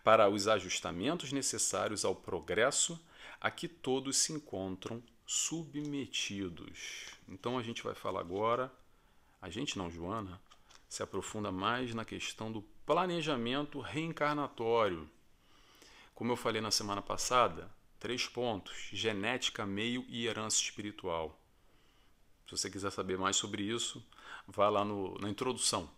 para 0.04 0.30
os 0.30 0.48
ajustamentos 0.48 1.32
necessários 1.32 2.04
ao 2.04 2.14
progresso 2.14 3.00
a 3.40 3.50
que 3.50 3.68
todos 3.68 4.18
se 4.18 4.34
encontram 4.34 5.02
submetidos. 5.26 7.06
Então 7.30 7.58
a 7.58 7.64
gente 7.64 7.84
vai 7.84 7.96
falar 7.96 8.20
agora, 8.20 8.72
a 9.42 9.50
gente 9.50 9.78
não, 9.78 9.90
Joana, 9.90 10.42
se 10.88 11.04
aprofunda 11.04 11.52
mais 11.52 11.94
na 11.94 12.06
questão 12.06 12.52
do 12.52 12.62
planejamento 12.86 13.80
reencarnatório. 13.80 15.10
Como 16.16 16.32
eu 16.32 16.36
falei 16.36 16.62
na 16.62 16.72
semana 16.72 17.02
passada, 17.02 17.70
três 18.00 18.28
pontos: 18.28 18.90
genética, 18.92 19.66
meio 19.66 20.06
e 20.08 20.26
herança 20.26 20.58
espiritual. 20.62 21.40
Se 22.46 22.52
você 22.52 22.72
quiser 22.72 22.92
saber 22.92 23.18
mais 23.18 23.36
sobre 23.36 23.64
isso, 23.64 24.06
vá 24.48 24.70
lá 24.70 24.86
no, 24.86 25.18
na 25.20 25.30
introdução. 25.30 25.90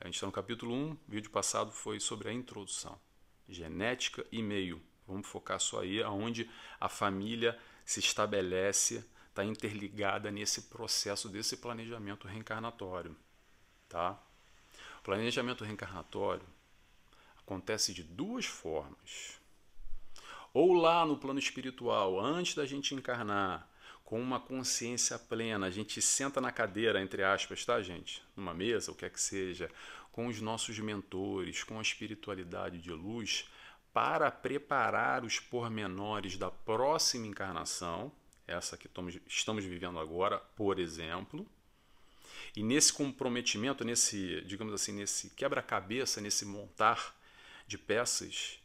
A 0.00 0.04
gente 0.06 0.14
está 0.14 0.26
no 0.26 0.32
capítulo 0.32 0.74
1, 0.74 0.92
o 0.92 0.98
vídeo 1.08 1.30
passado 1.30 1.72
foi 1.72 1.98
sobre 1.98 2.28
a 2.28 2.32
introdução. 2.32 3.00
Genética 3.48 4.26
e 4.30 4.42
meio. 4.42 4.82
Vamos 5.06 5.26
focar 5.26 5.60
só 5.60 5.80
aí 5.80 6.02
aonde 6.02 6.50
a 6.80 6.88
família 6.88 7.58
se 7.84 8.00
estabelece, 8.00 9.04
está 9.28 9.44
interligada 9.44 10.30
nesse 10.30 10.62
processo 10.62 11.28
desse 11.28 11.56
planejamento 11.56 12.26
reencarnatório, 12.26 13.16
tá? 13.88 14.20
Planejamento 15.04 15.64
reencarnatório 15.64 16.46
acontece 17.36 17.92
de 17.92 18.02
duas 18.02 18.46
formas. 18.46 19.38
Ou 20.54 20.72
lá 20.72 21.04
no 21.04 21.18
plano 21.18 21.38
espiritual, 21.38 22.18
antes 22.18 22.54
da 22.54 22.64
gente 22.64 22.94
encarnar, 22.94 23.68
com 24.02 24.18
uma 24.18 24.40
consciência 24.40 25.18
plena, 25.18 25.66
a 25.66 25.70
gente 25.70 26.00
senta 26.00 26.40
na 26.40 26.50
cadeira, 26.50 27.02
entre 27.02 27.22
aspas, 27.22 27.66
tá, 27.66 27.82
gente? 27.82 28.22
Numa 28.34 28.54
mesa, 28.54 28.92
o 28.92 28.94
que 28.94 29.04
é 29.04 29.10
que 29.10 29.20
seja, 29.20 29.70
com 30.10 30.26
os 30.26 30.40
nossos 30.40 30.78
mentores, 30.78 31.62
com 31.62 31.78
a 31.78 31.82
espiritualidade 31.82 32.78
de 32.78 32.90
luz, 32.90 33.46
para 33.92 34.30
preparar 34.30 35.22
os 35.22 35.38
pormenores 35.38 36.38
da 36.38 36.50
próxima 36.50 37.26
encarnação, 37.26 38.10
essa 38.46 38.74
que 38.78 38.88
estamos 39.26 39.64
vivendo 39.64 39.98
agora, 39.98 40.38
por 40.56 40.78
exemplo. 40.78 41.46
E 42.56 42.62
nesse 42.62 42.92
comprometimento, 42.92 43.84
nesse, 43.84 44.40
digamos 44.42 44.72
assim, 44.72 44.92
nesse 44.92 45.30
quebra-cabeça, 45.30 46.20
nesse 46.20 46.44
montar 46.44 47.14
de 47.66 47.78
peças, 47.78 48.58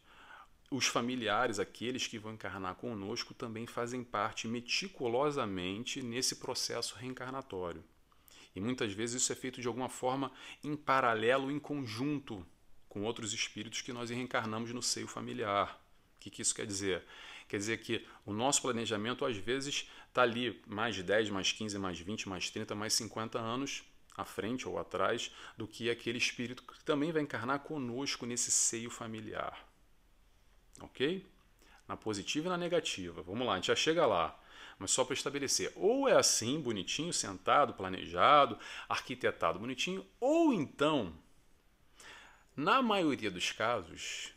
os 0.71 0.85
familiares, 0.85 1.59
aqueles 1.59 2.05
que 2.05 2.19
vão 2.19 2.33
encarnar 2.33 2.75
conosco, 2.75 3.33
também 3.33 3.65
fazem 3.65 4.03
parte 4.03 4.47
meticulosamente 4.47 6.01
nesse 6.01 6.35
processo 6.35 6.95
reencarnatório. 6.95 7.83
E 8.55 8.61
muitas 8.61 8.93
vezes 8.93 9.21
isso 9.21 9.31
é 9.31 9.35
feito 9.35 9.61
de 9.61 9.67
alguma 9.67 9.89
forma 9.89 10.31
em 10.63 10.75
paralelo, 10.75 11.51
em 11.51 11.59
conjunto 11.59 12.45
com 12.87 13.03
outros 13.03 13.33
espíritos 13.33 13.81
que 13.81 13.93
nós 13.93 14.09
reencarnamos 14.09 14.71
no 14.73 14.81
seio 14.81 15.07
familiar. 15.07 15.79
O 16.17 16.19
que, 16.19 16.29
que 16.29 16.41
isso 16.41 16.53
quer 16.53 16.65
dizer? 16.65 17.03
Quer 17.47 17.57
dizer 17.57 17.77
que 17.79 18.05
o 18.25 18.33
nosso 18.33 18.61
planejamento, 18.61 19.25
às 19.25 19.37
vezes, 19.37 19.89
está 20.09 20.23
ali 20.23 20.61
mais 20.67 21.01
10, 21.01 21.29
mais 21.29 21.51
15, 21.51 21.77
mais 21.77 21.99
20, 21.99 22.27
mais 22.27 22.49
30, 22.49 22.75
mais 22.75 22.93
50 22.93 23.39
anos 23.39 23.83
à 24.17 24.25
frente 24.25 24.67
ou 24.67 24.77
atrás 24.77 25.31
do 25.57 25.67
que 25.67 25.89
aquele 25.89 26.17
espírito 26.17 26.63
que 26.63 26.83
também 26.83 27.11
vai 27.11 27.21
encarnar 27.21 27.59
conosco 27.59 28.25
nesse 28.25 28.51
seio 28.51 28.89
familiar. 28.89 29.65
Ok? 30.81 31.25
Na 31.87 31.95
positiva 31.95 32.47
e 32.47 32.49
na 32.49 32.57
negativa. 32.57 33.21
Vamos 33.21 33.47
lá, 33.47 33.53
a 33.53 33.55
gente 33.55 33.67
já 33.67 33.75
chega 33.75 34.05
lá. 34.05 34.37
Mas 34.77 34.91
só 34.91 35.03
para 35.03 35.13
estabelecer. 35.13 35.71
Ou 35.75 36.07
é 36.07 36.13
assim, 36.13 36.59
bonitinho, 36.59 37.13
sentado, 37.13 37.73
planejado, 37.73 38.57
arquitetado 38.87 39.59
bonitinho, 39.59 40.05
ou 40.19 40.53
então 40.53 41.13
na 42.59 42.81
maioria 42.81 43.31
dos 43.31 43.53
casos, 43.53 44.33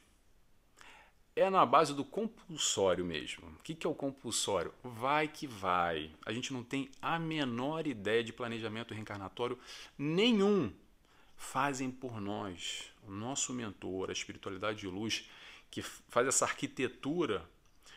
é 1.34 1.48
na 1.48 1.64
base 1.64 1.94
do 1.94 2.04
compulsório 2.04 3.04
mesmo. 3.04 3.48
O 3.48 3.62
que 3.62 3.86
é 3.86 3.90
o 3.90 3.94
compulsório? 3.94 4.72
Vai 4.82 5.28
que 5.28 5.46
vai. 5.46 6.10
A 6.26 6.32
gente 6.32 6.52
não 6.52 6.62
tem 6.62 6.90
a 7.00 7.18
menor 7.18 7.86
ideia 7.86 8.22
de 8.22 8.32
planejamento 8.32 8.92
reencarnatório 8.92 9.58
nenhum. 9.96 10.72
Fazem 11.36 11.90
por 11.90 12.20
nós, 12.20 12.92
o 13.02 13.10
nosso 13.10 13.52
mentor, 13.52 14.10
a 14.10 14.12
espiritualidade 14.12 14.80
de 14.80 14.86
luz, 14.86 15.28
que 15.70 15.82
faz 15.82 16.26
essa 16.28 16.44
arquitetura, 16.44 17.48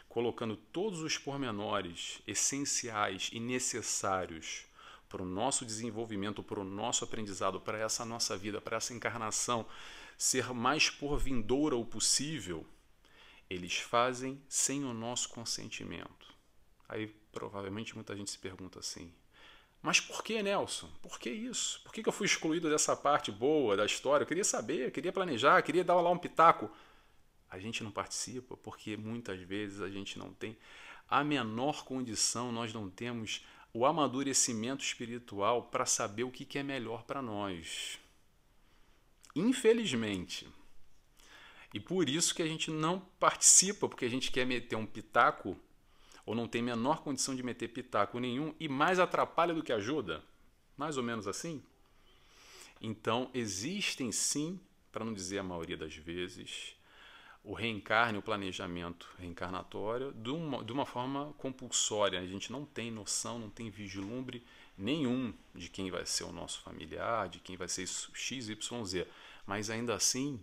colocando 0.08 0.56
todos 0.56 1.02
os 1.02 1.18
pormenores 1.18 2.22
essenciais 2.26 3.30
e 3.34 3.40
necessários 3.40 4.66
para 5.10 5.22
o 5.22 5.26
nosso 5.26 5.66
desenvolvimento, 5.66 6.42
para 6.42 6.60
o 6.60 6.64
nosso 6.64 7.04
aprendizado, 7.04 7.60
para 7.60 7.78
essa 7.78 8.04
nossa 8.04 8.36
vida, 8.36 8.60
para 8.60 8.78
essa 8.78 8.94
encarnação 8.94 9.66
ser 10.18 10.54
mais 10.54 10.90
por 10.90 11.18
vindoura 11.18 11.76
o 11.76 11.86
possível, 11.86 12.66
eles 13.50 13.78
fazem 13.78 14.42
sem 14.48 14.84
o 14.84 14.94
nosso 14.94 15.30
consentimento. 15.30 16.34
Aí 16.88 17.08
provavelmente 17.32 17.96
muita 17.96 18.16
gente 18.16 18.32
se 18.32 18.40
pergunta 18.40 18.80
assim: 18.80 19.12
mas 19.86 20.00
por 20.00 20.24
que, 20.24 20.42
Nelson? 20.42 20.90
Por 21.00 21.20
que 21.20 21.30
isso? 21.30 21.80
Por 21.84 21.94
que 21.94 22.08
eu 22.08 22.12
fui 22.12 22.26
excluído 22.26 22.68
dessa 22.72 22.96
parte 22.96 23.32
boa 23.32 23.78
da 23.78 23.86
história? 23.86 24.24
Eu 24.24 24.28
queria 24.28 24.44
saber, 24.44 24.92
queria 24.92 25.14
planejar, 25.14 25.62
queria 25.62 25.84
dar 25.84 25.94
lá 26.02 26.10
um 26.10 26.18
pitaco. 26.18 26.72
A 27.48 27.60
gente 27.60 27.84
não 27.84 27.92
participa 27.92 28.58
porque 28.58 28.98
muitas 28.98 29.40
vezes 29.42 29.82
a 29.82 29.88
gente 29.88 30.18
não 30.18 30.34
tem 30.34 30.58
a 31.08 31.24
menor 31.24 31.86
condição, 31.86 32.52
nós 32.52 32.74
não 32.74 32.90
temos 32.90 33.46
o 33.72 33.86
amadurecimento 33.86 34.84
espiritual 34.84 35.66
para 35.66 35.86
saber 35.86 36.24
o 36.24 36.32
que 36.32 36.58
é 36.58 36.64
melhor 36.64 37.04
para 37.04 37.22
nós. 37.22 38.00
Infelizmente. 39.36 40.48
E 41.76 41.80
por 41.82 42.08
isso 42.08 42.34
que 42.34 42.42
a 42.42 42.48
gente 42.48 42.72
não 42.72 43.02
participa, 43.20 43.90
porque 43.90 44.06
a 44.06 44.10
gente 44.10 44.32
quer 44.32 44.46
meter 44.46 44.78
um 44.78 44.86
pitaco, 44.86 45.58
ou 46.26 46.34
não 46.34 46.48
tem 46.48 46.62
menor 46.62 47.02
condição 47.02 47.36
de 47.36 47.44
meter 47.44 47.68
pitaco 47.68 48.18
nenhum, 48.18 48.56
e 48.58 48.70
mais 48.70 48.98
atrapalha 48.98 49.54
do 49.54 49.62
que 49.62 49.74
ajuda. 49.74 50.24
Mais 50.78 50.96
ou 50.96 51.04
menos 51.04 51.28
assim. 51.28 51.62
Então, 52.80 53.30
existem 53.34 54.10
sim, 54.10 54.58
para 54.90 55.04
não 55.04 55.14
dizer 55.14 55.40
a 55.40 55.44
maioria 55.44 55.76
das 55.76 55.94
vezes, 55.94 56.78
o 57.44 57.52
reencarne, 57.52 58.20
o 58.20 58.22
planejamento 58.22 59.14
reencarnatório 59.20 60.14
de 60.14 60.30
uma, 60.30 60.64
de 60.64 60.72
uma 60.72 60.86
forma 60.86 61.34
compulsória. 61.38 62.22
A 62.22 62.26
gente 62.26 62.54
não 62.54 62.64
tem 62.64 62.90
noção, 62.90 63.38
não 63.38 63.50
tem 63.50 63.70
vislumbre 63.70 64.42
nenhum 64.78 65.34
de 65.54 65.70
quem 65.70 65.92
vai 65.92 66.06
ser 66.06 66.24
o 66.24 66.32
nosso 66.32 66.62
familiar, 66.62 67.28
de 67.28 67.40
quem 67.40 67.58
vai 67.58 67.68
ser 67.68 67.86
X, 67.86 68.48
Y, 68.48 68.86
Z. 68.86 69.06
Mas 69.46 69.70
ainda 69.70 69.94
assim, 69.94 70.40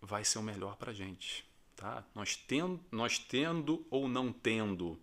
vai 0.00 0.24
ser 0.24 0.38
o 0.38 0.42
melhor 0.42 0.76
para 0.76 0.90
a 0.90 0.94
gente. 0.94 1.44
Tá? 1.76 2.04
Nós, 2.14 2.36
tendo, 2.36 2.80
nós 2.90 3.18
tendo 3.18 3.86
ou 3.90 4.08
não 4.08 4.32
tendo 4.32 5.00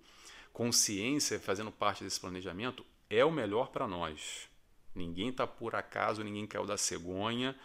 consciência, 0.54 1.40
fazendo 1.40 1.72
parte 1.72 2.04
desse 2.04 2.20
planejamento, 2.20 2.86
é 3.10 3.24
o 3.24 3.32
melhor 3.32 3.70
para 3.70 3.88
nós. 3.88 4.48
Ninguém 4.94 5.30
está 5.30 5.46
por 5.46 5.76
acaso, 5.76 6.24
ninguém 6.24 6.48
caiu 6.48 6.66
da 6.66 6.78
cegonha 6.78 7.56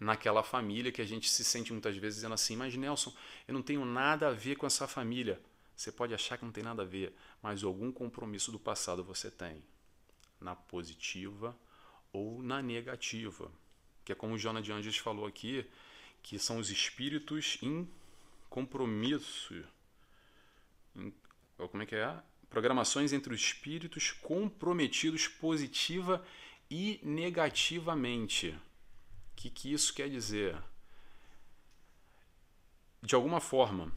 naquela 0.00 0.42
família 0.42 0.90
que 0.90 1.02
a 1.02 1.04
gente 1.04 1.28
se 1.28 1.44
sente 1.44 1.72
muitas 1.72 1.96
vezes 1.96 2.16
dizendo 2.16 2.34
assim: 2.34 2.56
Mas 2.56 2.74
Nelson, 2.74 3.14
eu 3.46 3.54
não 3.54 3.62
tenho 3.62 3.84
nada 3.84 4.28
a 4.28 4.32
ver 4.32 4.56
com 4.56 4.66
essa 4.66 4.88
família. 4.88 5.40
Você 5.76 5.92
pode 5.92 6.12
achar 6.12 6.36
que 6.36 6.44
não 6.44 6.52
tem 6.52 6.64
nada 6.64 6.82
a 6.82 6.84
ver, 6.84 7.14
mas 7.42 7.64
algum 7.64 7.90
compromisso 7.90 8.52
do 8.52 8.58
passado 8.58 9.02
você 9.02 9.30
tem, 9.30 9.62
na 10.38 10.54
positiva 10.54 11.56
ou 12.12 12.42
na 12.42 12.60
negativa. 12.60 13.50
Que 14.04 14.12
é 14.12 14.14
como 14.14 14.34
o 14.34 14.38
Jona 14.38 14.60
de 14.60 14.72
Anjos 14.72 14.98
falou 14.98 15.26
aqui, 15.26 15.66
que 16.22 16.38
são 16.38 16.58
os 16.58 16.70
espíritos 16.70 17.58
em 17.62 17.88
compromisso. 18.48 19.64
Em, 20.96 21.12
como 21.56 21.82
é 21.82 21.86
que 21.86 21.96
é? 21.96 22.22
Programações 22.48 23.12
entre 23.12 23.32
os 23.32 23.40
espíritos 23.40 24.10
comprometidos 24.10 25.28
positiva 25.28 26.24
e 26.70 27.00
negativamente 27.02 28.56
que, 29.40 29.48
que 29.48 29.72
isso 29.72 29.94
quer 29.94 30.10
dizer? 30.10 30.62
De 33.02 33.14
alguma 33.14 33.40
forma, 33.40 33.90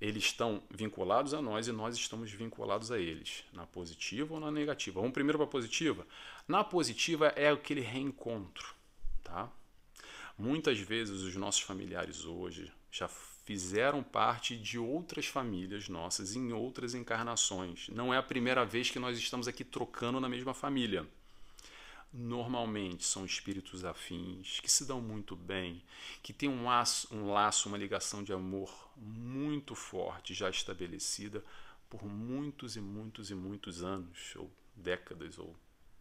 eles 0.00 0.24
estão 0.24 0.62
vinculados 0.70 1.34
a 1.34 1.42
nós 1.42 1.66
e 1.66 1.72
nós 1.72 1.96
estamos 1.96 2.30
vinculados 2.30 2.92
a 2.92 2.98
eles, 2.98 3.42
na 3.52 3.66
positiva 3.66 4.34
ou 4.34 4.38
na 4.38 4.52
negativa. 4.52 5.00
Vamos 5.00 5.14
primeiro 5.14 5.36
para 5.36 5.46
a 5.46 5.50
positiva. 5.50 6.06
Na 6.46 6.62
positiva 6.62 7.28
é 7.34 7.50
aquele 7.50 7.80
reencontro, 7.80 8.72
tá? 9.24 9.50
Muitas 10.38 10.78
vezes 10.78 11.22
os 11.22 11.34
nossos 11.34 11.62
familiares 11.62 12.24
hoje 12.24 12.70
já 12.92 13.08
fizeram 13.08 14.04
parte 14.04 14.56
de 14.56 14.78
outras 14.78 15.26
famílias 15.26 15.88
nossas 15.88 16.36
em 16.36 16.52
outras 16.52 16.94
encarnações. 16.94 17.88
Não 17.88 18.14
é 18.14 18.18
a 18.18 18.22
primeira 18.22 18.64
vez 18.64 18.88
que 18.88 19.00
nós 19.00 19.18
estamos 19.18 19.48
aqui 19.48 19.64
trocando 19.64 20.20
na 20.20 20.28
mesma 20.28 20.54
família. 20.54 21.04
Normalmente 22.12 23.04
são 23.04 23.26
espíritos 23.26 23.84
afins, 23.84 24.60
que 24.60 24.70
se 24.70 24.86
dão 24.86 25.00
muito 25.00 25.34
bem, 25.34 25.82
que 26.22 26.32
têm 26.32 26.48
um 26.48 26.66
laço, 26.66 27.12
um 27.12 27.32
laço, 27.32 27.68
uma 27.68 27.76
ligação 27.76 28.22
de 28.22 28.32
amor 28.32 28.72
muito 28.96 29.74
forte, 29.74 30.34
já 30.34 30.48
estabelecida 30.48 31.42
por 31.90 32.04
muitos 32.04 32.76
e 32.76 32.80
muitos 32.80 33.32
e 33.32 33.34
muitos 33.34 33.82
anos, 33.82 34.36
ou 34.36 34.48
décadas, 34.76 35.36
ou 35.36 35.56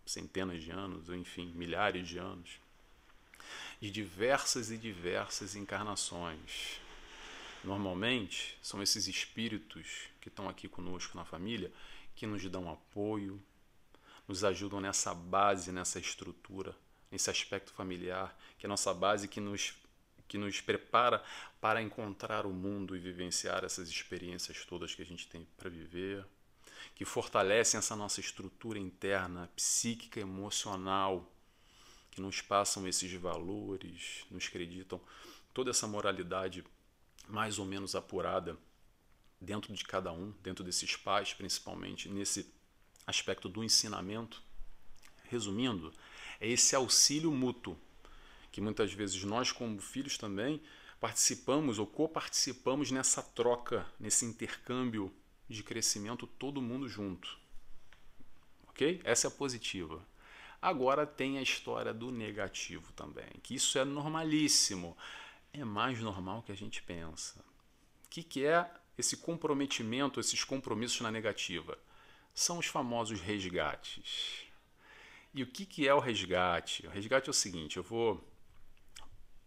centenas 0.06 0.62
de 0.62 0.70
anos, 0.70 1.10
ou 1.10 1.16
enfim, 1.16 1.52
milhares 1.56 2.08
de 2.08 2.20
anos 2.20 2.67
de 3.80 3.92
diversas 3.92 4.72
e 4.72 4.78
diversas 4.78 5.56
encarnações. 5.56 6.80
Normalmente, 7.64 8.58
são 8.62 8.82
esses 8.82 9.08
espíritos 9.08 10.08
que 10.22 10.30
estão 10.30 10.48
aqui 10.48 10.68
conosco 10.68 11.18
na 11.18 11.26
família 11.26 11.72
que 12.16 12.26
nos 12.26 12.44
dão 12.50 12.72
apoio, 12.72 13.42
nos 14.28 14.44
ajudam 14.44 14.82
nessa 14.82 15.14
base, 15.14 15.72
nessa 15.72 16.00
estrutura, 16.00 16.76
nesse 17.12 17.30
aspecto 17.30 17.72
familiar, 17.72 18.38
que 18.58 18.66
é 18.66 18.68
a 18.68 18.70
nossa 18.70 18.94
base 18.94 19.28
que 19.28 19.40
nos, 19.40 19.74
que 20.28 20.38
nos 20.38 20.60
prepara 20.60 21.24
para 21.62 21.82
encontrar 21.82 22.46
o 22.46 22.52
mundo 22.52 22.96
e 22.96 23.00
vivenciar 23.00 23.64
essas 23.64 23.90
experiências 23.90 24.66
todas 24.66 24.94
que 24.94 25.02
a 25.02 25.06
gente 25.06 25.28
tem 25.28 25.48
para 25.56 25.70
viver, 25.70 26.26
que 26.96 27.06
fortalecem 27.06 27.78
essa 27.78 27.96
nossa 27.96 28.20
estrutura 28.20 28.80
interna, 28.80 29.50
psíquica, 29.56 30.20
emocional, 30.20 31.32
que 32.18 32.22
nos 32.22 32.42
passam 32.42 32.88
esses 32.88 33.14
valores, 33.14 34.26
nos 34.32 34.48
acreditam 34.48 35.00
toda 35.54 35.70
essa 35.70 35.88
moralidade 35.88 36.64
mais 37.30 37.60
ou 37.60 37.66
menos 37.66 37.94
apurada 37.94 38.58
dentro 39.40 39.72
de 39.72 39.84
cada 39.84 40.12
um, 40.12 40.34
dentro 40.42 40.64
desses 40.64 40.96
pais, 40.96 41.36
principalmente 41.36 42.10
nesse 42.10 42.52
aspecto 43.06 43.48
do 43.48 43.64
ensinamento. 43.64 44.42
Resumindo, 45.26 45.94
é 46.40 46.48
esse 46.48 46.76
auxílio 46.76 47.32
mútuo 47.32 47.78
que 48.52 48.62
muitas 48.62 48.92
vezes 48.92 49.24
nós, 49.24 49.52
como 49.52 49.80
filhos, 49.80 50.18
também 50.18 50.60
participamos 51.00 51.78
ou 51.78 51.86
coparticipamos 51.86 52.90
nessa 52.90 53.22
troca, 53.22 53.86
nesse 54.00 54.26
intercâmbio 54.26 55.14
de 55.48 55.62
crescimento, 55.62 56.26
todo 56.26 56.64
mundo 56.64 56.90
junto. 56.90 57.38
Ok? 58.70 59.02
Essa 59.04 59.28
é 59.28 59.30
a 59.30 59.32
positiva. 59.32 60.04
Agora 60.62 61.06
tem 61.06 61.38
a 61.38 61.42
história 61.42 61.94
do 61.94 62.12
negativo 62.12 62.92
também, 62.94 63.30
que 63.44 63.56
isso 63.56 63.78
é 63.78 63.86
normalíssimo. 63.86 64.98
É 65.54 65.64
mais 65.64 66.00
normal 66.00 66.42
que 66.44 66.52
a 66.52 66.56
gente 66.56 66.82
pensa. 66.82 67.40
O 68.06 68.10
que, 68.10 68.24
que 68.24 68.46
é 68.46 68.70
esse 68.98 69.18
comprometimento, 69.18 70.20
esses 70.20 70.44
compromissos 70.44 71.02
na 71.02 71.12
negativa? 71.12 71.78
São 72.34 72.58
os 72.58 72.66
famosos 72.66 73.22
resgates. 73.22 74.46
E 75.34 75.44
o 75.44 75.48
que, 75.48 75.66
que 75.66 75.88
é 75.88 75.94
o 75.94 76.00
resgate? 76.00 76.88
O 76.88 76.90
resgate 76.90 77.30
é 77.30 77.32
o 77.32 77.34
seguinte: 77.34 77.78
eu 77.78 77.84
vou, 77.84 78.24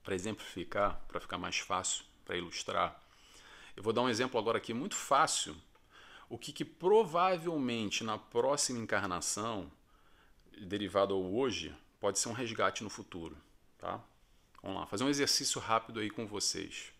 para 0.02 0.14
exemplificar, 0.14 1.00
para 1.08 1.20
ficar 1.20 1.38
mais 1.38 1.58
fácil, 1.58 2.04
para 2.24 2.36
ilustrar, 2.36 3.02
eu 3.76 3.82
vou 3.82 3.92
dar 3.92 4.02
um 4.02 4.08
exemplo 4.08 4.38
agora 4.38 4.58
aqui 4.58 4.72
muito 4.72 4.94
fácil. 4.94 5.56
O 6.28 6.38
que, 6.38 6.52
que 6.52 6.64
provavelmente 6.64 8.04
na 8.04 8.16
próxima 8.16 8.78
encarnação 8.78 9.70
derivado 10.58 11.14
ao 11.14 11.34
hoje 11.34 11.74
pode 11.98 12.18
ser 12.18 12.28
um 12.28 12.32
resgate 12.32 12.82
no 12.82 12.90
futuro, 12.90 13.36
tá? 13.78 14.02
Vamos 14.62 14.78
lá, 14.78 14.86
fazer 14.86 15.04
um 15.04 15.08
exercício 15.08 15.60
rápido 15.60 16.00
aí 16.00 16.10
com 16.10 16.26
vocês. 16.26 16.92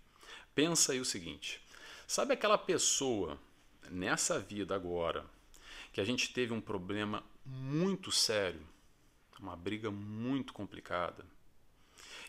Pensa 0.55 0.93
aí 0.93 1.01
o 1.01 1.05
seguinte: 1.05 1.61
sabe 2.07 2.35
aquela 2.35 2.59
pessoa 2.59 3.39
nessa 3.91 4.39
vida 4.39 4.75
agora 4.75 5.25
que 5.93 6.01
a 6.01 6.05
gente 6.05 6.33
teve 6.33 6.53
um 6.53 6.61
problema 6.61 7.25
muito 7.45 8.13
sério, 8.13 8.65
uma 9.39 9.57
briga 9.57 9.91
muito 9.91 10.53
complicada, 10.53 11.25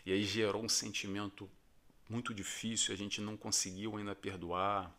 e 0.04 0.12
aí 0.12 0.24
gerou 0.24 0.64
um 0.64 0.68
sentimento 0.68 1.48
muito 2.08 2.34
difícil, 2.34 2.92
a 2.92 2.96
gente 2.96 3.20
não 3.20 3.36
conseguiu 3.36 3.96
ainda 3.96 4.14
perdoar, 4.14 4.92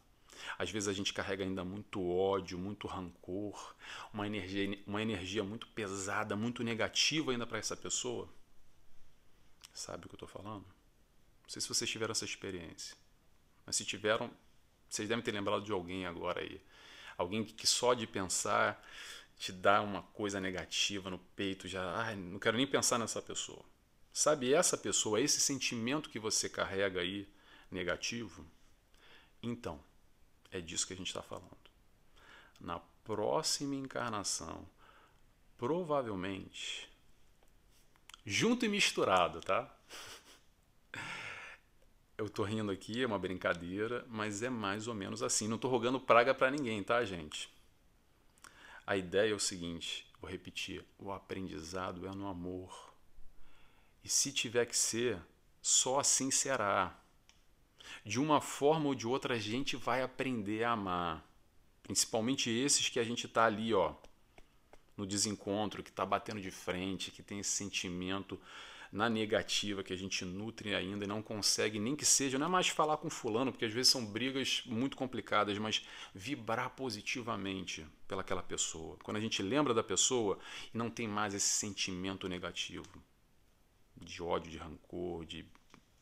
às 0.57 0.69
vezes 0.69 0.87
a 0.87 0.93
gente 0.93 1.13
carrega 1.13 1.43
ainda 1.43 1.63
muito 1.63 2.05
ódio, 2.07 2.57
muito 2.57 2.87
rancor, 2.87 3.75
uma 4.13 4.25
energia, 4.25 4.81
uma 4.85 5.01
energia 5.01 5.43
muito 5.43 5.67
pesada, 5.67 6.35
muito 6.35 6.63
negativa 6.63 7.31
ainda 7.31 7.45
para 7.45 7.59
essa 7.59 7.75
pessoa. 7.75 8.29
Sabe 9.73 10.05
o 10.05 10.09
que 10.09 10.15
eu 10.15 10.17
estou 10.17 10.29
falando? 10.29 10.65
Não 10.65 11.49
sei 11.49 11.61
se 11.61 11.67
vocês 11.67 11.89
tiveram 11.89 12.11
essa 12.11 12.25
experiência, 12.25 12.95
mas 13.65 13.75
se 13.75 13.85
tiveram, 13.85 14.31
vocês 14.89 15.09
devem 15.09 15.23
ter 15.23 15.31
lembrado 15.31 15.63
de 15.63 15.71
alguém 15.71 16.05
agora 16.05 16.41
aí. 16.41 16.61
Alguém 17.17 17.43
que 17.43 17.67
só 17.67 17.93
de 17.93 18.07
pensar 18.07 18.83
te 19.37 19.51
dá 19.51 19.81
uma 19.81 20.03
coisa 20.03 20.39
negativa 20.39 21.09
no 21.09 21.19
peito, 21.19 21.67
já, 21.67 21.95
ai, 21.95 22.15
não 22.15 22.39
quero 22.39 22.57
nem 22.57 22.67
pensar 22.67 22.97
nessa 22.97 23.21
pessoa. 23.21 23.63
Sabe 24.13 24.53
essa 24.53 24.77
pessoa, 24.77 25.19
esse 25.19 25.41
sentimento 25.41 26.09
que 26.09 26.19
você 26.19 26.47
carrega 26.47 27.01
aí 27.01 27.27
negativo? 27.71 28.45
Então, 29.41 29.83
é 30.53 30.61
disso 30.61 30.85
que 30.87 30.93
a 30.93 30.95
gente 30.95 31.07
está 31.07 31.21
falando. 31.21 31.57
Na 32.61 32.79
próxima 33.03 33.75
encarnação, 33.75 34.65
provavelmente, 35.57 36.89
junto 38.25 38.63
e 38.65 38.69
misturado, 38.69 39.41
tá? 39.41 39.75
Eu 42.15 42.29
tô 42.29 42.43
rindo 42.43 42.71
aqui, 42.71 43.01
é 43.01 43.07
uma 43.07 43.17
brincadeira, 43.17 44.05
mas 44.07 44.43
é 44.43 44.49
mais 44.49 44.87
ou 44.87 44.93
menos 44.93 45.23
assim. 45.23 45.47
Não 45.47 45.57
tô 45.57 45.67
rogando 45.67 45.99
praga 45.99 46.33
para 46.33 46.51
ninguém, 46.51 46.83
tá, 46.83 47.03
gente? 47.03 47.51
A 48.85 48.95
ideia 48.95 49.31
é 49.31 49.35
o 49.35 49.39
seguinte, 49.39 50.07
vou 50.21 50.29
repetir: 50.29 50.85
o 50.99 51.11
aprendizado 51.11 52.05
é 52.05 52.11
no 52.11 52.27
amor. 52.27 52.93
E 54.03 54.09
se 54.09 54.31
tiver 54.31 54.67
que 54.67 54.77
ser, 54.77 55.19
só 55.61 55.99
assim 55.99 56.29
será 56.29 57.02
de 58.05 58.19
uma 58.19 58.41
forma 58.41 58.87
ou 58.87 58.95
de 58.95 59.07
outra 59.07 59.35
a 59.35 59.39
gente 59.39 59.75
vai 59.75 60.01
aprender 60.01 60.63
a 60.63 60.71
amar. 60.71 61.25
Principalmente 61.81 62.49
esses 62.49 62.89
que 62.89 62.99
a 62.99 63.03
gente 63.03 63.25
está 63.25 63.45
ali, 63.45 63.73
ó, 63.73 63.93
no 64.95 65.05
desencontro, 65.05 65.83
que 65.83 65.89
está 65.89 66.05
batendo 66.05 66.41
de 66.41 66.51
frente, 66.51 67.11
que 67.11 67.23
tem 67.23 67.39
esse 67.39 67.51
sentimento 67.51 68.39
na 68.93 69.09
negativa 69.09 69.83
que 69.83 69.91
a 69.91 69.97
gente 69.97 70.23
nutre 70.23 70.75
ainda 70.75 71.03
e 71.03 71.07
não 71.07 71.19
consegue 71.19 71.79
nem 71.79 71.95
que 71.95 72.05
seja, 72.05 72.37
não 72.37 72.45
é 72.45 72.49
mais 72.49 72.67
falar 72.67 72.97
com 72.97 73.09
fulano, 73.09 73.51
porque 73.51 73.65
às 73.65 73.73
vezes 73.73 73.91
são 73.91 74.05
brigas 74.05 74.61
muito 74.67 74.95
complicadas, 74.95 75.57
mas 75.57 75.83
vibrar 76.13 76.69
positivamente 76.69 77.85
pelaquela 78.07 78.43
pessoa. 78.43 78.95
Quando 79.03 79.17
a 79.17 79.19
gente 79.19 79.41
lembra 79.41 79.73
da 79.73 79.83
pessoa 79.83 80.37
não 80.71 80.91
tem 80.91 81.07
mais 81.07 81.33
esse 81.33 81.49
sentimento 81.49 82.29
negativo 82.29 82.85
de 83.97 84.21
ódio, 84.21 84.51
de 84.51 84.57
rancor, 84.59 85.25
de 85.25 85.43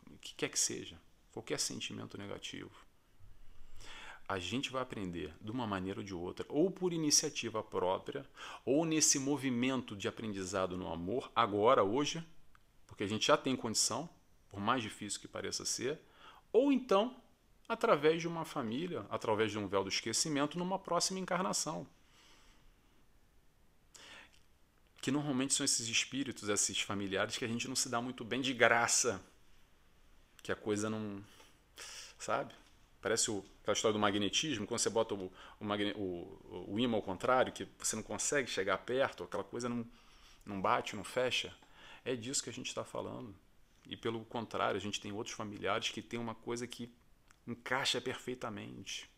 o 0.09 0.17
que 0.17 0.35
quer 0.35 0.49
que 0.49 0.59
seja 0.59 0.99
qualquer 1.31 1.59
sentimento 1.59 2.17
negativo. 2.17 2.71
A 4.27 4.39
gente 4.39 4.69
vai 4.69 4.81
aprender 4.81 5.33
de 5.41 5.51
uma 5.51 5.67
maneira 5.67 5.99
ou 5.99 6.05
de 6.05 6.13
outra, 6.13 6.45
ou 6.47 6.71
por 6.71 6.93
iniciativa 6.93 7.61
própria, 7.61 8.25
ou 8.65 8.85
nesse 8.85 9.19
movimento 9.19 9.95
de 9.95 10.07
aprendizado 10.07 10.77
no 10.77 10.91
amor, 10.91 11.31
agora, 11.35 11.83
hoje, 11.83 12.25
porque 12.87 13.03
a 13.03 13.07
gente 13.07 13.27
já 13.27 13.35
tem 13.35 13.55
condição, 13.55 14.09
por 14.49 14.59
mais 14.59 14.81
difícil 14.81 15.19
que 15.19 15.27
pareça 15.27 15.65
ser, 15.65 15.99
ou 16.53 16.71
então 16.71 17.21
através 17.67 18.21
de 18.21 18.27
uma 18.27 18.43
família, 18.43 19.05
através 19.09 19.51
de 19.51 19.57
um 19.57 19.67
véu 19.67 19.83
do 19.83 19.89
esquecimento, 19.89 20.59
numa 20.59 20.77
próxima 20.77 21.19
encarnação. 21.19 21.87
Que 25.01 25.09
normalmente 25.09 25.53
são 25.53 25.63
esses 25.63 25.87
espíritos, 25.87 26.49
esses 26.49 26.81
familiares 26.81 27.37
que 27.37 27.45
a 27.45 27.47
gente 27.47 27.67
não 27.67 27.75
se 27.75 27.89
dá 27.89 28.01
muito 28.01 28.23
bem 28.25 28.41
de 28.41 28.53
graça 28.53 29.23
que 30.41 30.51
a 30.51 30.55
coisa 30.55 30.89
não. 30.89 31.23
Sabe? 32.19 32.53
Parece 33.01 33.31
o, 33.31 33.43
aquela 33.61 33.75
história 33.75 33.93
do 33.93 33.99
magnetismo, 33.99 34.67
quando 34.67 34.79
você 34.79 34.89
bota 34.89 35.15
o, 35.15 35.31
o, 35.59 35.65
magne, 35.65 35.91
o, 35.95 36.65
o 36.67 36.79
imã 36.79 36.97
ao 36.97 37.01
contrário, 37.01 37.51
que 37.51 37.67
você 37.79 37.95
não 37.95 38.03
consegue 38.03 38.49
chegar 38.49 38.77
perto, 38.79 39.23
aquela 39.23 39.43
coisa 39.43 39.67
não, 39.67 39.85
não 40.45 40.61
bate, 40.61 40.95
não 40.95 41.03
fecha. 41.03 41.53
É 42.05 42.15
disso 42.15 42.43
que 42.43 42.49
a 42.49 42.53
gente 42.53 42.67
está 42.67 42.83
falando. 42.83 43.35
E 43.87 43.97
pelo 43.97 44.23
contrário, 44.25 44.77
a 44.77 44.81
gente 44.81 45.01
tem 45.01 45.11
outros 45.11 45.35
familiares 45.35 45.89
que 45.89 46.01
tem 46.01 46.19
uma 46.19 46.35
coisa 46.35 46.67
que 46.67 46.93
encaixa 47.47 47.99
perfeitamente. 47.99 49.09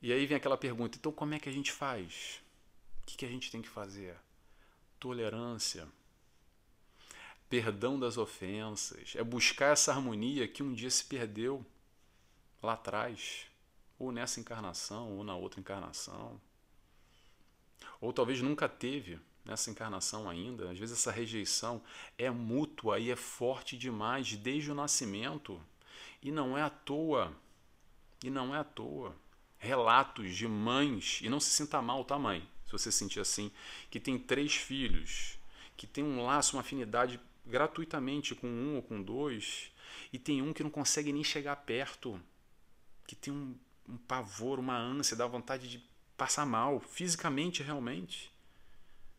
E 0.00 0.12
aí 0.12 0.24
vem 0.26 0.36
aquela 0.36 0.56
pergunta: 0.56 0.96
então 0.96 1.10
como 1.10 1.34
é 1.34 1.38
que 1.38 1.48
a 1.48 1.52
gente 1.52 1.72
faz? 1.72 2.40
O 3.02 3.06
que, 3.06 3.16
que 3.16 3.24
a 3.24 3.28
gente 3.28 3.50
tem 3.50 3.60
que 3.60 3.68
fazer? 3.68 4.16
Tolerância 5.00 5.88
perdão 7.50 7.98
das 7.98 8.16
ofensas, 8.16 9.14
é 9.16 9.24
buscar 9.24 9.72
essa 9.72 9.92
harmonia 9.92 10.46
que 10.46 10.62
um 10.62 10.72
dia 10.72 10.88
se 10.90 11.04
perdeu. 11.04 11.66
lá 12.62 12.74
atrás, 12.74 13.46
ou 13.98 14.12
nessa 14.12 14.38
encarnação, 14.38 15.16
ou 15.16 15.24
na 15.24 15.34
outra 15.34 15.58
encarnação. 15.58 16.40
Ou 18.00 18.12
talvez 18.12 18.40
nunca 18.42 18.68
teve 18.68 19.18
nessa 19.44 19.70
encarnação 19.70 20.28
ainda. 20.28 20.70
Às 20.70 20.78
vezes 20.78 20.98
essa 20.98 21.10
rejeição 21.10 21.82
é 22.18 22.30
mútua 22.30 22.98
e 22.98 23.10
é 23.10 23.16
forte 23.16 23.78
demais 23.78 24.36
desde 24.36 24.70
o 24.70 24.74
nascimento. 24.74 25.60
E 26.22 26.30
não 26.30 26.56
é 26.56 26.62
à 26.62 26.70
toa. 26.70 27.34
E 28.22 28.28
não 28.30 28.54
é 28.54 28.58
à 28.58 28.64
toa. 28.64 29.16
Relatos 29.58 30.36
de 30.36 30.46
mães, 30.46 31.20
e 31.22 31.28
não 31.28 31.40
se 31.40 31.50
sinta 31.50 31.80
mal, 31.82 32.04
tá, 32.04 32.18
mãe? 32.18 32.46
Se 32.66 32.72
você 32.72 32.92
sentir 32.92 33.20
assim, 33.20 33.50
que 33.90 33.98
tem 33.98 34.18
três 34.18 34.54
filhos, 34.54 35.38
que 35.76 35.86
tem 35.86 36.04
um 36.04 36.24
laço, 36.24 36.56
uma 36.56 36.60
afinidade 36.60 37.18
gratuitamente 37.50 38.34
com 38.34 38.46
um 38.46 38.76
ou 38.76 38.82
com 38.82 39.02
dois, 39.02 39.70
e 40.12 40.18
tem 40.18 40.40
um 40.40 40.52
que 40.52 40.62
não 40.62 40.70
consegue 40.70 41.12
nem 41.12 41.24
chegar 41.24 41.56
perto, 41.56 42.20
que 43.06 43.14
tem 43.14 43.32
um, 43.32 43.54
um 43.88 43.96
pavor, 43.96 44.58
uma 44.58 44.78
ânsia, 44.78 45.16
dá 45.16 45.26
vontade 45.26 45.68
de 45.68 45.84
passar 46.16 46.46
mal, 46.46 46.80
fisicamente 46.80 47.62
realmente. 47.62 48.32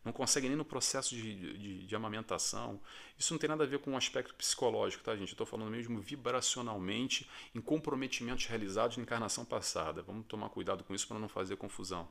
Não 0.04 0.12
consegue 0.12 0.48
nem 0.48 0.56
no 0.56 0.64
processo 0.64 1.14
de, 1.14 1.56
de, 1.56 1.86
de 1.86 1.96
amamentação. 1.96 2.80
Isso 3.16 3.32
não 3.32 3.38
tem 3.38 3.48
nada 3.48 3.62
a 3.62 3.66
ver 3.66 3.78
com 3.78 3.90
o 3.90 3.94
um 3.94 3.96
aspecto 3.96 4.34
psicológico, 4.34 5.04
tá, 5.04 5.14
gente? 5.14 5.28
Eu 5.28 5.34
estou 5.34 5.46
falando 5.46 5.70
mesmo 5.70 6.00
vibracionalmente 6.00 7.28
em 7.54 7.60
comprometimentos 7.60 8.46
realizados 8.46 8.96
na 8.96 9.04
encarnação 9.04 9.44
passada. 9.44 10.02
Vamos 10.02 10.26
tomar 10.26 10.48
cuidado 10.48 10.82
com 10.82 10.92
isso 10.92 11.06
para 11.06 11.20
não 11.20 11.28
fazer 11.28 11.56
confusão, 11.56 12.08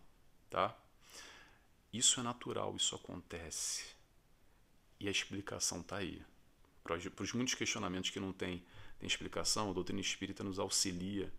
tá? 0.50 0.74
Isso 1.92 2.22
é 2.22 2.24
natural, 2.24 2.76
isso 2.78 2.96
acontece. 2.96 4.01
E 5.02 5.08
a 5.08 5.12
explicação 5.12 5.82
está 5.82 5.98
aí. 5.98 6.22
Para 6.84 6.96
os 7.24 7.34
muitos 7.34 7.56
questionamentos 7.56 8.12
que 8.12 8.20
não 8.20 8.32
tem, 8.32 8.64
tem 9.00 9.08
explicação, 9.08 9.72
a 9.72 9.74
doutrina 9.74 10.00
espírita 10.00 10.44
nos 10.44 10.60
auxilia 10.60 11.34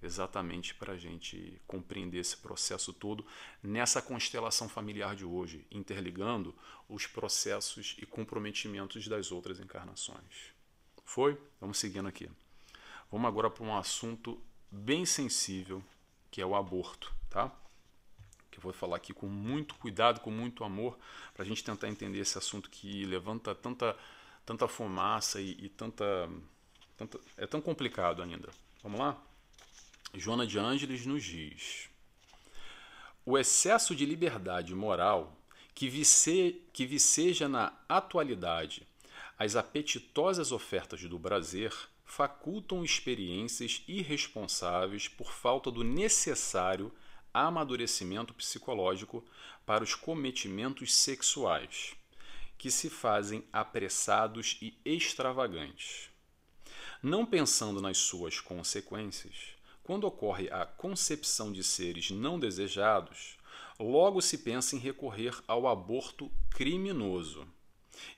exatamente 0.00 0.72
para 0.76 0.92
a 0.92 0.96
gente 0.96 1.60
compreender 1.66 2.18
esse 2.18 2.36
processo 2.36 2.92
todo 2.92 3.26
nessa 3.60 4.00
constelação 4.00 4.68
familiar 4.68 5.16
de 5.16 5.24
hoje, 5.24 5.66
interligando 5.68 6.54
os 6.88 7.08
processos 7.08 7.96
e 7.98 8.06
comprometimentos 8.06 9.08
das 9.08 9.32
outras 9.32 9.58
encarnações. 9.58 10.54
Foi? 11.04 11.36
Vamos 11.60 11.78
seguindo 11.78 12.06
aqui. 12.06 12.30
Vamos 13.10 13.26
agora 13.26 13.50
para 13.50 13.64
um 13.64 13.76
assunto 13.76 14.40
bem 14.70 15.04
sensível, 15.04 15.82
que 16.30 16.40
é 16.40 16.46
o 16.46 16.54
aborto, 16.54 17.12
tá? 17.28 17.52
Que 18.58 18.66
eu 18.66 18.70
vou 18.70 18.72
falar 18.72 18.96
aqui 18.96 19.12
com 19.12 19.26
muito 19.26 19.74
cuidado, 19.76 20.20
com 20.20 20.30
muito 20.30 20.64
amor, 20.64 20.98
para 21.32 21.44
a 21.44 21.46
gente 21.46 21.62
tentar 21.62 21.88
entender 21.88 22.18
esse 22.18 22.36
assunto 22.36 22.68
que 22.68 23.04
levanta 23.04 23.54
tanta, 23.54 23.96
tanta 24.44 24.66
fumaça 24.66 25.40
e, 25.40 25.52
e 25.60 25.68
tanta, 25.68 26.28
tanta. 26.96 27.20
É 27.36 27.46
tão 27.46 27.60
complicado 27.60 28.22
ainda. 28.22 28.48
Vamos 28.82 28.98
lá? 28.98 29.16
Joana 30.14 30.46
de 30.46 30.58
Ângeles 30.58 31.06
nos 31.06 31.22
diz: 31.22 31.88
O 33.24 33.38
excesso 33.38 33.94
de 33.94 34.04
liberdade 34.04 34.74
moral 34.74 35.36
que, 35.74 35.88
vice, 35.88 36.60
que 36.72 36.84
viceja 36.84 37.48
na 37.48 37.72
atualidade 37.88 38.86
as 39.38 39.54
apetitosas 39.54 40.50
ofertas 40.50 41.00
do 41.04 41.20
prazer 41.20 41.72
facultam 42.04 42.84
experiências 42.84 43.84
irresponsáveis 43.86 45.06
por 45.06 45.30
falta 45.32 45.70
do 45.70 45.84
necessário 45.84 46.92
amadurecimento 47.32 48.34
psicológico 48.34 49.24
para 49.64 49.84
os 49.84 49.94
cometimentos 49.94 50.94
sexuais, 50.94 51.94
que 52.56 52.70
se 52.70 52.90
fazem 52.90 53.44
apressados 53.52 54.58
e 54.60 54.76
extravagantes. 54.84 56.10
Não 57.02 57.24
pensando 57.24 57.80
nas 57.80 57.98
suas 57.98 58.40
consequências, 58.40 59.56
quando 59.84 60.04
ocorre 60.04 60.50
a 60.50 60.66
concepção 60.66 61.52
de 61.52 61.62
seres 61.62 62.10
não 62.10 62.38
desejados, 62.38 63.38
logo 63.78 64.20
se 64.20 64.38
pensa 64.38 64.74
em 64.74 64.78
recorrer 64.78 65.34
ao 65.46 65.68
aborto 65.68 66.30
criminoso, 66.50 67.46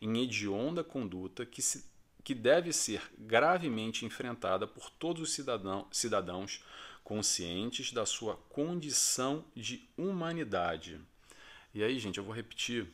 em 0.00 0.22
hedionda 0.22 0.82
conduta 0.82 1.44
que, 1.44 1.60
se, 1.60 1.84
que 2.24 2.34
deve 2.34 2.72
ser 2.72 3.02
gravemente 3.18 4.04
enfrentada 4.04 4.66
por 4.66 4.90
todos 4.90 5.22
os 5.22 5.32
cidadão, 5.32 5.86
cidadãos 5.92 6.64
conscientes 7.04 7.92
da 7.92 8.06
sua 8.06 8.36
condição 8.48 9.44
de 9.54 9.88
humanidade. 9.96 11.00
E 11.74 11.82
aí, 11.82 11.98
gente, 11.98 12.18
eu 12.18 12.24
vou 12.24 12.34
repetir 12.34 12.86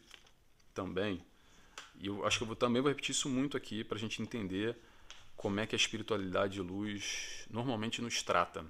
também, 0.75 1.25
e 1.99 2.07
eu 2.07 2.27
acho 2.27 2.39
que 2.39 2.45
eu 2.45 2.47
vou, 2.47 2.57
também 2.57 2.83
vou 2.83 2.91
repetir 2.91 3.13
isso 3.13 3.29
muito 3.29 3.57
aqui 3.57 3.83
para 3.83 3.97
a 3.97 4.01
gente 4.01 4.21
entender 4.21 4.77
como 5.37 5.61
é 5.61 5.67
que 5.67 5.75
a 5.75 5.79
espiritualidade 5.79 6.55
de 6.55 6.61
luz 6.61 7.47
normalmente 7.51 8.03
nos 8.03 8.23
trata. 8.23 8.65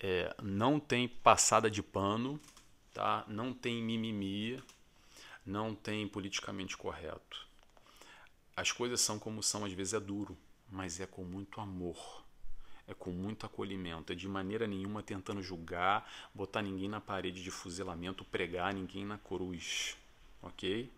É, 0.00 0.34
não 0.42 0.78
tem 0.78 1.08
passada 1.08 1.70
de 1.70 1.82
pano, 1.82 2.40
tá? 2.92 3.24
não 3.28 3.52
tem 3.52 3.82
mimimi, 3.82 4.62
não 5.44 5.74
tem 5.74 6.06
politicamente 6.08 6.76
correto. 6.76 7.46
As 8.56 8.70
coisas 8.70 9.00
são 9.00 9.18
como 9.18 9.42
são, 9.42 9.64
às 9.64 9.72
vezes 9.72 9.94
é 9.94 10.00
duro, 10.00 10.36
mas 10.70 11.00
é 11.00 11.06
com 11.06 11.24
muito 11.24 11.60
amor, 11.60 12.23
é 12.86 12.94
com 12.94 13.10
muito 13.10 13.46
acolhimento, 13.46 14.12
é 14.12 14.16
de 14.16 14.28
maneira 14.28 14.66
nenhuma 14.66 15.02
tentando 15.02 15.42
julgar, 15.42 16.10
botar 16.34 16.62
ninguém 16.62 16.88
na 16.88 17.00
parede 17.00 17.42
de 17.42 17.50
fuzilamento, 17.50 18.24
pregar 18.24 18.74
ninguém 18.74 19.04
na 19.04 19.18
cruz, 19.18 19.96
ok? 20.42 20.92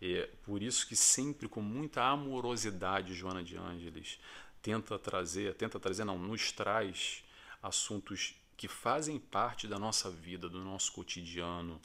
É 0.00 0.28
por 0.44 0.62
isso 0.62 0.86
que 0.86 0.94
sempre 0.94 1.48
com 1.48 1.62
muita 1.62 2.04
amorosidade 2.04 3.14
Joana 3.14 3.42
de 3.42 3.56
Ângeles 3.56 4.18
tenta 4.60 4.98
trazer, 4.98 5.54
tenta 5.54 5.80
trazer 5.80 6.04
não, 6.04 6.18
nos 6.18 6.52
traz 6.52 7.24
assuntos 7.62 8.34
que 8.56 8.68
fazem 8.68 9.18
parte 9.18 9.66
da 9.66 9.78
nossa 9.78 10.10
vida, 10.10 10.48
do 10.48 10.58
nosso 10.64 10.92
cotidiano, 10.92 11.80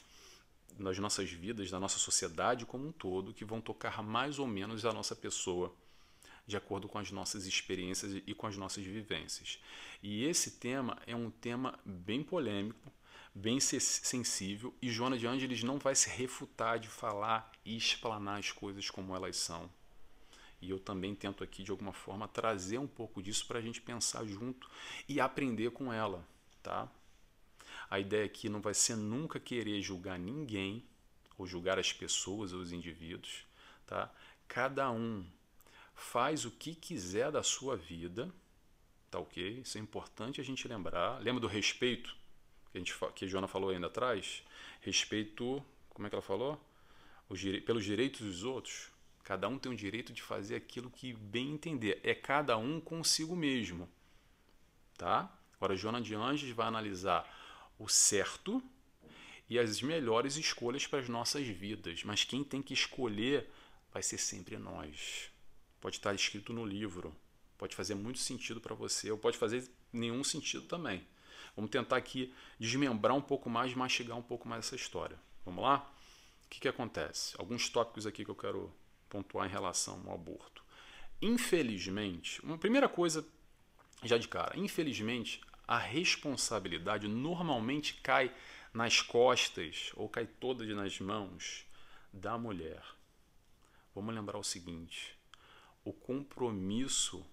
das 0.80 0.98
nossas 1.00 1.30
vidas, 1.30 1.70
da 1.70 1.80
nossa 1.80 1.98
sociedade 1.98 2.66
como 2.66 2.88
um 2.88 2.92
todo, 2.92 3.34
que 3.34 3.46
vão 3.46 3.62
tocar 3.62 4.02
mais 4.02 4.40
ou 4.40 4.48
menos 4.48 4.86
a 4.86 4.92
nossa 4.92 5.16
pessoa, 5.16 5.74
de 6.52 6.58
acordo 6.58 6.88
com 6.88 7.00
as 7.00 7.12
nossas 7.12 7.46
experiências 7.46 8.22
e 8.28 8.34
com 8.34 8.46
as 8.46 8.58
nossas 8.58 8.86
vivências. 8.86 9.58
E 10.04 10.26
esse 10.26 10.52
tema 10.52 10.98
é 11.08 11.16
um 11.16 11.32
tema 11.32 11.80
bem 11.86 12.22
polêmico, 12.22 12.92
bem 13.34 13.60
sensível 13.60 14.76
e 14.82 14.90
Joana 14.90 15.18
de 15.18 15.26
Ângeles 15.26 15.64
não 15.64 15.80
vai 15.80 15.96
se 15.96 16.10
refutar 16.10 16.78
de 16.78 16.90
falar 16.90 17.52
e 17.66 17.76
explanar 17.76 18.38
as 18.38 18.52
coisas 18.52 18.90
como 18.90 19.16
elas 19.16 19.38
são. 19.38 19.70
E 20.62 20.70
eu 20.70 20.78
também 20.78 21.16
tento 21.16 21.44
aqui, 21.44 21.64
de 21.64 21.72
alguma 21.72 21.94
forma, 21.94 22.28
trazer 22.28 22.78
um 22.78 22.86
pouco 22.86 23.24
disso 23.24 23.48
para 23.48 23.58
a 23.58 23.62
gente 23.62 23.82
pensar 23.82 24.26
junto 24.26 24.70
e 25.08 25.20
aprender 25.20 25.72
com 25.72 25.92
ela, 25.92 26.28
tá? 26.62 26.92
A 27.90 28.00
ideia 28.00 28.26
aqui 28.26 28.48
não 28.48 28.62
vai 28.62 28.74
ser 28.74 28.96
nunca 28.96 29.40
querer 29.40 29.82
julgar 29.82 30.20
ninguém 30.20 30.86
ou 31.38 31.48
julgar 31.48 31.80
as 31.80 31.92
pessoas 31.92 32.54
ou 32.54 32.60
os 32.60 32.72
indivíduos, 32.72 33.46
tá? 33.88 34.14
Cada 34.48 34.92
um 34.92 35.26
faz 36.02 36.46
o 36.46 36.52
que 36.52 36.76
quiser 36.76 37.32
da 37.32 37.44
sua 37.44 37.78
vida, 37.78 38.34
tá 39.10 39.20
ok? 39.20 39.62
Isso 39.62 39.78
é 39.78 39.82
importante 39.82 40.42
a 40.42 40.44
gente 40.44 40.68
lembrar. 40.68 41.20
Lembra 41.22 41.42
do 41.42 41.48
respeito? 41.48 42.16
que 42.72 42.78
a, 42.78 42.80
gente, 42.80 42.98
que 43.16 43.26
a 43.26 43.28
Joana 43.28 43.48
falou 43.48 43.70
ainda 43.70 43.88
atrás, 43.88 44.44
respeito, 44.80 45.64
como 45.90 46.08
é 46.08 46.10
que 46.10 46.16
ela 46.16 46.22
falou? 46.22 46.60
Os, 47.30 47.42
pelos 47.66 47.84
direitos 47.84 48.22
dos 48.22 48.44
outros. 48.44 48.90
Cada 49.24 49.48
um 49.48 49.60
tem 49.60 49.72
o 49.72 49.76
direito 49.76 50.12
de 50.12 50.22
fazer 50.22 50.56
aquilo 50.56 50.90
que 50.90 51.14
bem 51.14 51.52
entender. 51.52 52.00
É 52.04 52.16
cada 52.16 52.58
um 52.58 52.80
consigo 52.82 53.36
mesmo. 53.36 53.88
Tá? 54.98 55.32
Agora, 55.56 55.76
Joana 55.76 56.02
de 56.02 56.16
Anjos 56.16 56.50
vai 56.52 56.68
analisar 56.68 57.30
o 57.78 57.88
certo 57.88 58.64
e 59.50 59.60
as 59.60 59.82
melhores 59.82 60.38
escolhas 60.38 60.88
para 60.88 61.00
as 61.00 61.10
nossas 61.10 61.46
vidas. 61.48 62.04
Mas 62.04 62.24
quem 62.24 62.44
tem 62.44 62.62
que 62.62 62.74
escolher 62.74 63.50
vai 63.94 64.02
ser 64.02 64.18
sempre 64.18 64.58
nós. 64.58 65.31
Pode 65.82 65.98
estar 65.98 66.14
escrito 66.14 66.54
no 66.54 66.64
livro, 66.64 67.14
pode 67.58 67.76
fazer 67.76 67.96
muito 67.96 68.20
sentido 68.20 68.62
para 68.62 68.76
você, 68.76 69.12
ou 69.12 69.18
pode 69.18 69.38
fazer 69.38 69.68
nenhum 69.92 70.24
sentido 70.24 70.66
também. 70.68 71.06
Vamos 71.56 71.72
tentar 71.72 71.98
aqui 71.98 72.34
desmembrar 72.60 73.16
um 73.16 73.22
pouco 73.22 73.50
mais, 73.50 73.74
mastigar 73.74 74.18
um 74.18 74.22
pouco 74.22 74.48
mais 74.48 74.66
essa 74.66 74.76
história. 74.76 75.20
Vamos 75.44 75.64
lá? 75.64 75.92
O 76.46 76.50
que, 76.50 76.60
que 76.60 76.68
acontece? 76.68 77.36
Alguns 77.38 77.68
tópicos 77.68 78.06
aqui 78.06 78.24
que 78.24 78.32
eu 78.32 78.36
quero 78.36 78.72
pontuar 79.10 79.48
em 79.48 79.52
relação 79.52 80.02
ao 80.06 80.14
aborto. 80.16 80.64
Infelizmente, 81.22 82.44
uma 82.44 82.58
primeira 82.58 82.88
coisa, 82.88 83.26
já 84.04 84.18
de 84.18 84.28
cara, 84.28 84.58
infelizmente, 84.58 85.42
a 85.68 85.78
responsabilidade 85.78 87.08
normalmente 87.08 87.96
cai 87.96 88.34
nas 88.74 89.02
costas 89.02 89.92
ou 89.96 90.10
cai 90.10 90.26
toda 90.26 90.66
nas 90.76 91.00
mãos 91.00 91.66
da 92.12 92.38
mulher. 92.38 92.84
Vamos 93.94 94.16
lembrar 94.16 94.38
o 94.38 94.44
seguinte: 94.44 95.16
o 95.84 95.92
compromisso 95.92 97.26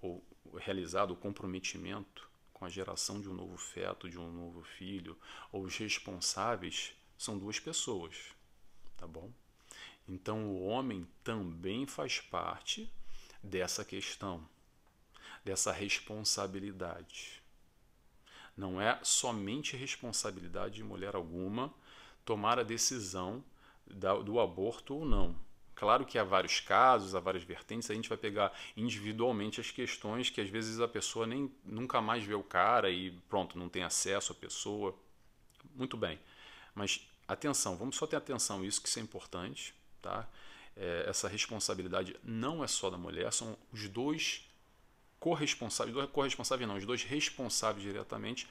ou 0.00 0.24
realizado, 0.58 1.12
o 1.12 1.16
comprometimento 1.16 2.28
com 2.52 2.64
a 2.64 2.68
geração 2.68 3.20
de 3.20 3.28
um 3.28 3.34
novo 3.34 3.56
feto, 3.56 4.08
de 4.08 4.18
um 4.18 4.30
novo 4.30 4.62
filho, 4.62 5.18
ou 5.50 5.64
os 5.64 5.76
responsáveis 5.76 6.94
são 7.16 7.38
duas 7.38 7.58
pessoas, 7.58 8.16
tá 8.96 9.06
bom? 9.06 9.32
Então 10.08 10.48
o 10.48 10.64
homem 10.64 11.06
também 11.22 11.86
faz 11.86 12.20
parte 12.20 12.92
dessa 13.42 13.84
questão, 13.84 14.46
dessa 15.44 15.72
responsabilidade. 15.72 17.42
Não 18.56 18.80
é 18.80 18.98
somente 19.02 19.76
responsabilidade 19.76 20.76
de 20.76 20.84
mulher 20.84 21.14
alguma 21.14 21.72
tomar 22.24 22.58
a 22.58 22.62
decisão 22.62 23.42
do 24.24 24.38
aborto 24.38 24.94
ou 24.94 25.04
não. 25.04 25.34
Claro 25.74 26.04
que 26.04 26.18
há 26.18 26.24
vários 26.24 26.60
casos, 26.60 27.14
há 27.14 27.20
várias 27.20 27.42
vertentes, 27.42 27.90
a 27.90 27.94
gente 27.94 28.08
vai 28.08 28.18
pegar 28.18 28.52
individualmente 28.76 29.60
as 29.60 29.70
questões 29.70 30.30
que 30.30 30.40
às 30.40 30.48
vezes 30.48 30.80
a 30.80 30.86
pessoa 30.86 31.26
nem 31.26 31.50
nunca 31.64 32.00
mais 32.00 32.22
vê 32.22 32.34
o 32.34 32.42
cara 32.42 32.90
e 32.90 33.10
pronto, 33.28 33.58
não 33.58 33.68
tem 33.68 33.82
acesso 33.82 34.32
à 34.32 34.34
pessoa. 34.34 34.94
Muito 35.74 35.96
bem. 35.96 36.20
Mas 36.74 37.06
atenção, 37.26 37.76
vamos 37.76 37.96
só 37.96 38.06
ter 38.06 38.16
atenção 38.16 38.64
isso 38.64 38.80
que 38.80 38.88
isso 38.88 38.98
é 38.98 39.02
importante, 39.02 39.74
tá? 40.00 40.28
É, 40.76 41.04
essa 41.08 41.28
responsabilidade 41.28 42.16
não 42.22 42.62
é 42.62 42.66
só 42.66 42.88
da 42.88 42.96
mulher, 42.96 43.32
são 43.32 43.56
os 43.72 43.88
dois 43.88 44.48
corresponsáveis, 45.18 45.94
dois 45.94 46.10
corresponsáveis 46.10 46.68
não, 46.68 46.76
os 46.76 46.86
dois 46.86 47.04
responsáveis 47.04 47.82
diretamente 47.82 48.48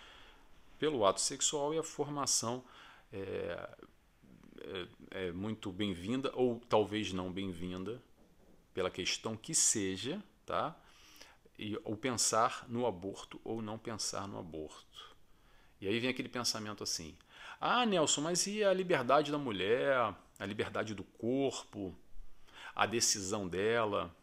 pelo 0.77 1.05
ato 1.05 1.19
sexual 1.19 1.73
e 1.73 1.79
a 1.79 1.83
formação 1.83 2.63
é, 3.11 3.69
é, 5.11 5.27
é 5.27 5.31
muito 5.31 5.71
bem-vinda 5.71 6.31
ou 6.35 6.59
talvez 6.69 7.11
não 7.11 7.31
bem-vinda 7.31 8.01
pela 8.73 8.89
questão 8.89 9.35
que 9.35 9.53
seja, 9.53 10.21
tá? 10.45 10.75
E, 11.57 11.79
ou 11.83 11.95
pensar 11.95 12.65
no 12.67 12.85
aborto 12.85 13.39
ou 13.43 13.61
não 13.61 13.77
pensar 13.77 14.27
no 14.27 14.39
aborto. 14.39 15.15
E 15.79 15.87
aí 15.87 15.99
vem 15.99 16.09
aquele 16.09 16.29
pensamento 16.29 16.83
assim: 16.83 17.15
ah, 17.59 17.85
Nelson, 17.85 18.21
mas 18.21 18.47
e 18.47 18.63
a 18.63 18.73
liberdade 18.73 19.31
da 19.31 19.37
mulher, 19.37 20.15
a 20.39 20.45
liberdade 20.45 20.93
do 20.93 21.03
corpo, 21.03 21.95
a 22.75 22.85
decisão 22.85 23.47
dela? 23.47 24.15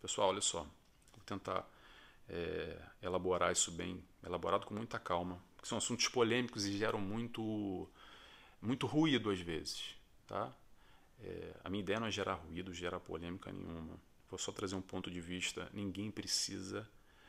Pessoal, 0.00 0.28
olha 0.28 0.40
só, 0.40 0.60
vou 0.60 1.24
tentar 1.24 1.68
é, 2.28 2.76
elaborar 3.02 3.52
isso 3.52 3.70
bem, 3.70 4.02
elaborado 4.24 4.66
com 4.66 4.74
muita 4.74 4.98
calma, 4.98 5.40
porque 5.54 5.68
são 5.68 5.78
assuntos 5.78 6.08
polêmicos 6.08 6.64
e 6.64 6.76
geram 6.76 7.00
muito 7.00 7.88
muito 8.66 8.86
ruído 8.86 9.30
às 9.30 9.40
vezes, 9.40 9.94
tá? 10.26 10.52
É, 11.22 11.54
a 11.64 11.70
minha 11.70 11.82
ideia 11.82 12.00
não 12.00 12.06
é 12.06 12.10
gerar 12.10 12.34
ruído, 12.34 12.74
gerar 12.74 13.00
polêmica 13.00 13.50
nenhuma. 13.52 13.98
Vou 14.28 14.38
só 14.38 14.52
trazer 14.52 14.74
um 14.74 14.82
ponto 14.82 15.10
de 15.10 15.20
vista. 15.20 15.70
Ninguém 15.72 16.10
precisa 16.10 16.88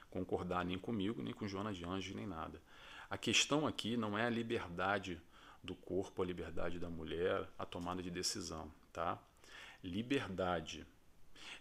concordar 0.09 0.65
nem 0.65 0.77
comigo, 0.77 1.21
nem 1.21 1.33
com 1.33 1.47
Joana 1.47 1.73
de 1.73 1.85
Anjos, 1.85 2.15
nem 2.15 2.25
nada. 2.25 2.61
A 3.09 3.17
questão 3.17 3.67
aqui 3.67 3.95
não 3.95 4.17
é 4.17 4.25
a 4.25 4.29
liberdade 4.29 5.21
do 5.63 5.75
corpo, 5.75 6.21
a 6.21 6.25
liberdade 6.25 6.79
da 6.79 6.89
mulher, 6.89 7.47
a 7.57 7.65
tomada 7.65 8.01
de 8.01 8.09
decisão, 8.09 8.71
tá? 8.91 9.21
Liberdade, 9.83 10.85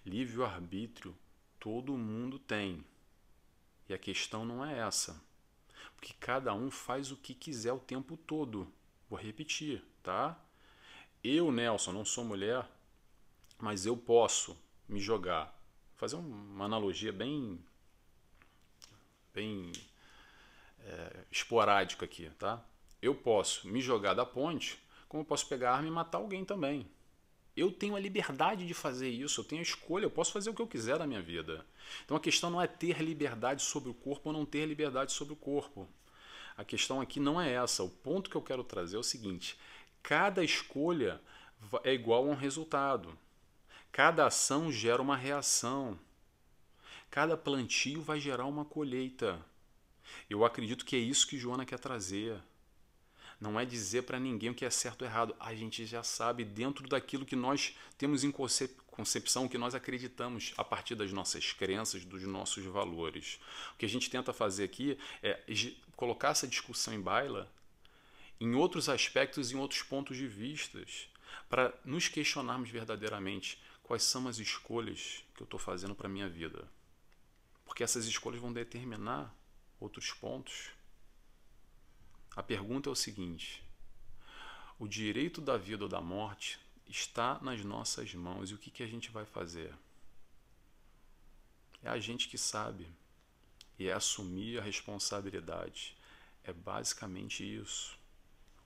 livre-arbítrio, 0.04 1.16
todo 1.60 1.96
mundo 1.96 2.38
tem. 2.38 2.84
E 3.88 3.94
a 3.94 3.98
questão 3.98 4.44
não 4.44 4.64
é 4.64 4.78
essa. 4.78 5.20
Porque 5.94 6.12
cada 6.18 6.52
um 6.54 6.70
faz 6.70 7.12
o 7.12 7.16
que 7.16 7.34
quiser 7.34 7.72
o 7.72 7.78
tempo 7.78 8.16
todo. 8.16 8.72
Vou 9.08 9.18
repetir, 9.18 9.82
tá? 10.02 10.38
Eu, 11.22 11.50
Nelson, 11.50 11.92
não 11.92 12.04
sou 12.04 12.24
mulher, 12.24 12.66
mas 13.58 13.86
eu 13.86 13.96
posso 13.96 14.56
me 14.88 15.00
jogar. 15.00 15.46
Vou 15.90 15.98
fazer 15.98 16.16
uma 16.16 16.64
analogia 16.64 17.12
bem 17.12 17.58
bem 19.32 19.70
é, 20.80 21.24
esporádica 21.30 22.04
aqui, 22.04 22.30
tá? 22.38 22.64
Eu 23.02 23.14
posso 23.14 23.68
me 23.68 23.80
jogar 23.80 24.14
da 24.14 24.24
ponte, 24.24 24.78
como 25.08 25.22
eu 25.22 25.26
posso 25.26 25.46
pegar 25.46 25.72
a 25.72 25.76
arma 25.76 25.88
e 25.88 25.90
matar 25.90 26.18
alguém 26.18 26.44
também. 26.44 26.88
Eu 27.56 27.70
tenho 27.70 27.96
a 27.96 28.00
liberdade 28.00 28.66
de 28.66 28.74
fazer 28.74 29.08
isso, 29.08 29.40
eu 29.40 29.44
tenho 29.44 29.60
a 29.60 29.62
escolha, 29.62 30.04
eu 30.04 30.10
posso 30.10 30.32
fazer 30.32 30.50
o 30.50 30.54
que 30.54 30.60
eu 30.60 30.66
quiser 30.66 30.98
na 30.98 31.06
minha 31.06 31.22
vida. 31.22 31.64
Então 32.04 32.16
a 32.16 32.20
questão 32.20 32.50
não 32.50 32.60
é 32.60 32.66
ter 32.66 33.00
liberdade 33.00 33.62
sobre 33.62 33.90
o 33.90 33.94
corpo 33.94 34.28
ou 34.28 34.32
não 34.32 34.44
ter 34.44 34.66
liberdade 34.66 35.12
sobre 35.12 35.32
o 35.32 35.36
corpo. 35.36 35.88
A 36.56 36.64
questão 36.64 37.00
aqui 37.00 37.20
não 37.20 37.40
é 37.40 37.52
essa. 37.52 37.82
O 37.82 37.90
ponto 37.90 38.30
que 38.30 38.36
eu 38.36 38.42
quero 38.42 38.64
trazer 38.64 38.96
é 38.96 39.00
o 39.00 39.04
seguinte: 39.04 39.58
cada 40.02 40.42
escolha 40.42 41.20
é 41.84 41.92
igual 41.92 42.24
a 42.24 42.30
um 42.30 42.34
resultado. 42.34 43.16
Cada 43.92 44.26
ação 44.26 44.70
gera 44.70 45.02
uma 45.02 45.16
reação. 45.16 45.98
Cada 47.10 47.36
plantio 47.36 48.02
vai 48.02 48.20
gerar 48.20 48.46
uma 48.46 48.64
colheita. 48.64 49.44
Eu 50.28 50.44
acredito 50.44 50.84
que 50.84 50.96
é 50.96 50.98
isso 50.98 51.26
que 51.26 51.38
Joana 51.38 51.64
quer 51.64 51.78
trazer. 51.78 52.38
Não 53.40 53.60
é 53.60 53.64
dizer 53.64 54.02
para 54.02 54.18
ninguém 54.18 54.50
o 54.50 54.54
que 54.54 54.64
é 54.64 54.70
certo 54.70 55.02
ou 55.02 55.08
errado. 55.08 55.36
A 55.38 55.54
gente 55.54 55.84
já 55.84 56.02
sabe 56.02 56.44
dentro 56.44 56.88
daquilo 56.88 57.26
que 57.26 57.36
nós 57.36 57.76
temos 57.98 58.24
em 58.24 58.30
concepção, 58.96 59.46
que 59.46 59.58
nós 59.58 59.74
acreditamos 59.74 60.54
a 60.56 60.64
partir 60.64 60.94
das 60.94 61.12
nossas 61.12 61.52
crenças, 61.52 62.04
dos 62.04 62.22
nossos 62.22 62.64
valores. 62.64 63.38
O 63.74 63.76
que 63.76 63.84
a 63.84 63.88
gente 63.88 64.08
tenta 64.08 64.32
fazer 64.32 64.64
aqui 64.64 64.98
é 65.22 65.38
colocar 65.94 66.30
essa 66.30 66.48
discussão 66.48 66.94
em 66.94 67.00
baila 67.00 67.52
em 68.40 68.54
outros 68.54 68.88
aspectos, 68.88 69.52
em 69.52 69.56
outros 69.56 69.82
pontos 69.82 70.16
de 70.16 70.26
vistas, 70.26 71.08
para 71.48 71.72
nos 71.84 72.08
questionarmos 72.08 72.70
verdadeiramente 72.70 73.60
quais 73.82 74.02
são 74.02 74.26
as 74.28 74.38
escolhas 74.38 75.22
que 75.34 75.42
eu 75.42 75.44
estou 75.44 75.60
fazendo 75.60 75.94
para 75.94 76.06
a 76.06 76.10
minha 76.10 76.28
vida. 76.28 76.68
Porque 77.64 77.84
essas 77.84 78.06
escolhas 78.06 78.40
vão 78.40 78.52
determinar 78.52 79.34
outros 79.78 80.12
pontos. 80.12 80.70
A 82.34 82.42
pergunta 82.42 82.88
é 82.88 82.92
o 82.92 82.96
seguinte: 82.96 83.62
o 84.78 84.86
direito 84.86 85.40
da 85.40 85.56
vida 85.56 85.84
ou 85.84 85.88
da 85.88 86.00
morte 86.00 86.58
está 86.88 87.38
nas 87.40 87.64
nossas 87.64 88.14
mãos 88.14 88.50
e 88.50 88.54
o 88.54 88.58
que, 88.58 88.70
que 88.70 88.82
a 88.82 88.86
gente 88.86 89.10
vai 89.10 89.24
fazer? 89.24 89.74
É 91.82 91.88
a 91.88 91.98
gente 91.98 92.28
que 92.28 92.38
sabe 92.38 92.86
e 93.78 93.88
é 93.88 93.92
assumir 93.92 94.58
a 94.58 94.62
responsabilidade. 94.62 95.96
É 96.42 96.52
basicamente 96.52 97.44
isso. 97.44 97.98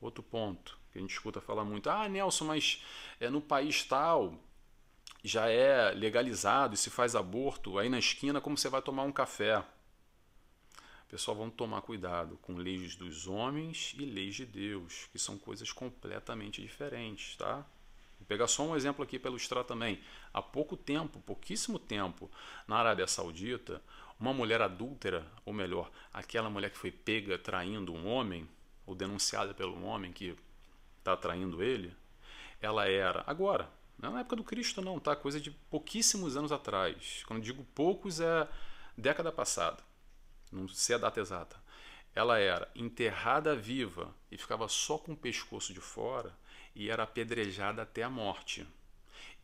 Outro 0.00 0.22
ponto 0.22 0.78
que 0.92 0.98
a 0.98 1.00
gente 1.00 1.12
escuta 1.12 1.40
falar 1.40 1.64
muito: 1.64 1.90
ah, 1.90 2.08
Nelson, 2.08 2.44
mas 2.44 2.84
é 3.18 3.28
no 3.28 3.40
país 3.40 3.84
tal 3.84 4.38
já 5.22 5.48
é 5.48 5.90
legalizado 5.90 6.74
e 6.74 6.78
se 6.78 6.88
faz 6.88 7.14
aborto 7.14 7.78
aí 7.78 7.88
na 7.88 7.98
esquina, 7.98 8.40
como 8.40 8.56
você 8.56 8.68
vai 8.68 8.80
tomar 8.80 9.02
um 9.02 9.12
café? 9.12 9.62
Pessoal, 11.08 11.36
vamos 11.36 11.54
tomar 11.56 11.82
cuidado 11.82 12.38
com 12.38 12.54
leis 12.54 12.94
dos 12.94 13.26
homens 13.26 13.94
e 13.98 14.04
leis 14.04 14.36
de 14.36 14.46
Deus, 14.46 15.08
que 15.12 15.18
são 15.18 15.36
coisas 15.36 15.72
completamente 15.72 16.62
diferentes, 16.62 17.36
tá? 17.36 17.66
Pegar 18.30 18.46
só 18.46 18.62
um 18.62 18.76
exemplo 18.76 19.02
aqui 19.02 19.18
para 19.18 19.28
ilustrar 19.28 19.64
também. 19.64 20.00
Há 20.32 20.40
pouco 20.40 20.76
tempo, 20.76 21.18
pouquíssimo 21.18 21.80
tempo, 21.80 22.30
na 22.64 22.76
Arábia 22.76 23.08
Saudita, 23.08 23.82
uma 24.20 24.32
mulher 24.32 24.62
adúltera, 24.62 25.26
ou 25.44 25.52
melhor, 25.52 25.90
aquela 26.12 26.48
mulher 26.48 26.70
que 26.70 26.78
foi 26.78 26.92
pega 26.92 27.36
traindo 27.36 27.92
um 27.92 28.06
homem, 28.06 28.48
ou 28.86 28.94
denunciada 28.94 29.52
pelo 29.52 29.84
homem 29.84 30.12
que 30.12 30.36
está 31.00 31.16
traindo 31.16 31.60
ele, 31.60 31.92
ela 32.60 32.86
era, 32.86 33.24
agora, 33.26 33.68
não 33.98 34.10
é 34.10 34.12
na 34.12 34.20
época 34.20 34.36
do 34.36 34.44
Cristo 34.44 34.80
não, 34.80 35.00
tá? 35.00 35.16
Coisa 35.16 35.40
de 35.40 35.50
pouquíssimos 35.50 36.36
anos 36.36 36.52
atrás. 36.52 37.24
Quando 37.26 37.42
digo 37.42 37.66
poucos, 37.74 38.20
é 38.20 38.48
década 38.96 39.32
passada 39.32 39.82
não 40.52 40.68
sei 40.68 40.94
a 40.96 40.98
data 40.98 41.20
exata, 41.20 41.56
ela 42.14 42.38
era 42.38 42.68
enterrada 42.74 43.54
viva 43.54 44.14
e 44.30 44.36
ficava 44.36 44.68
só 44.68 44.98
com 44.98 45.12
o 45.12 45.16
pescoço 45.16 45.72
de 45.72 45.80
fora 45.80 46.36
e 46.80 46.88
era 46.88 47.02
apedrejada 47.02 47.82
até 47.82 48.02
a 48.02 48.08
morte. 48.08 48.66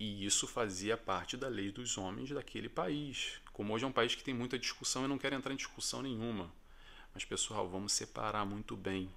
E 0.00 0.24
isso 0.24 0.46
fazia 0.46 0.96
parte 0.96 1.36
da 1.36 1.48
lei 1.48 1.70
dos 1.70 1.98
homens 1.98 2.30
daquele 2.30 2.66
país. 2.66 3.42
Como 3.52 3.74
hoje 3.74 3.84
é 3.84 3.86
um 3.86 3.92
país 3.92 4.14
que 4.14 4.24
tem 4.24 4.32
muita 4.32 4.58
discussão, 4.58 5.02
eu 5.02 5.08
não 5.08 5.18
quero 5.18 5.34
entrar 5.34 5.52
em 5.52 5.56
discussão 5.56 6.00
nenhuma. 6.00 6.50
Mas, 7.12 7.26
pessoal, 7.26 7.68
vamos 7.68 7.92
separar 7.92 8.46
muito 8.46 8.74
bem. 8.74 9.10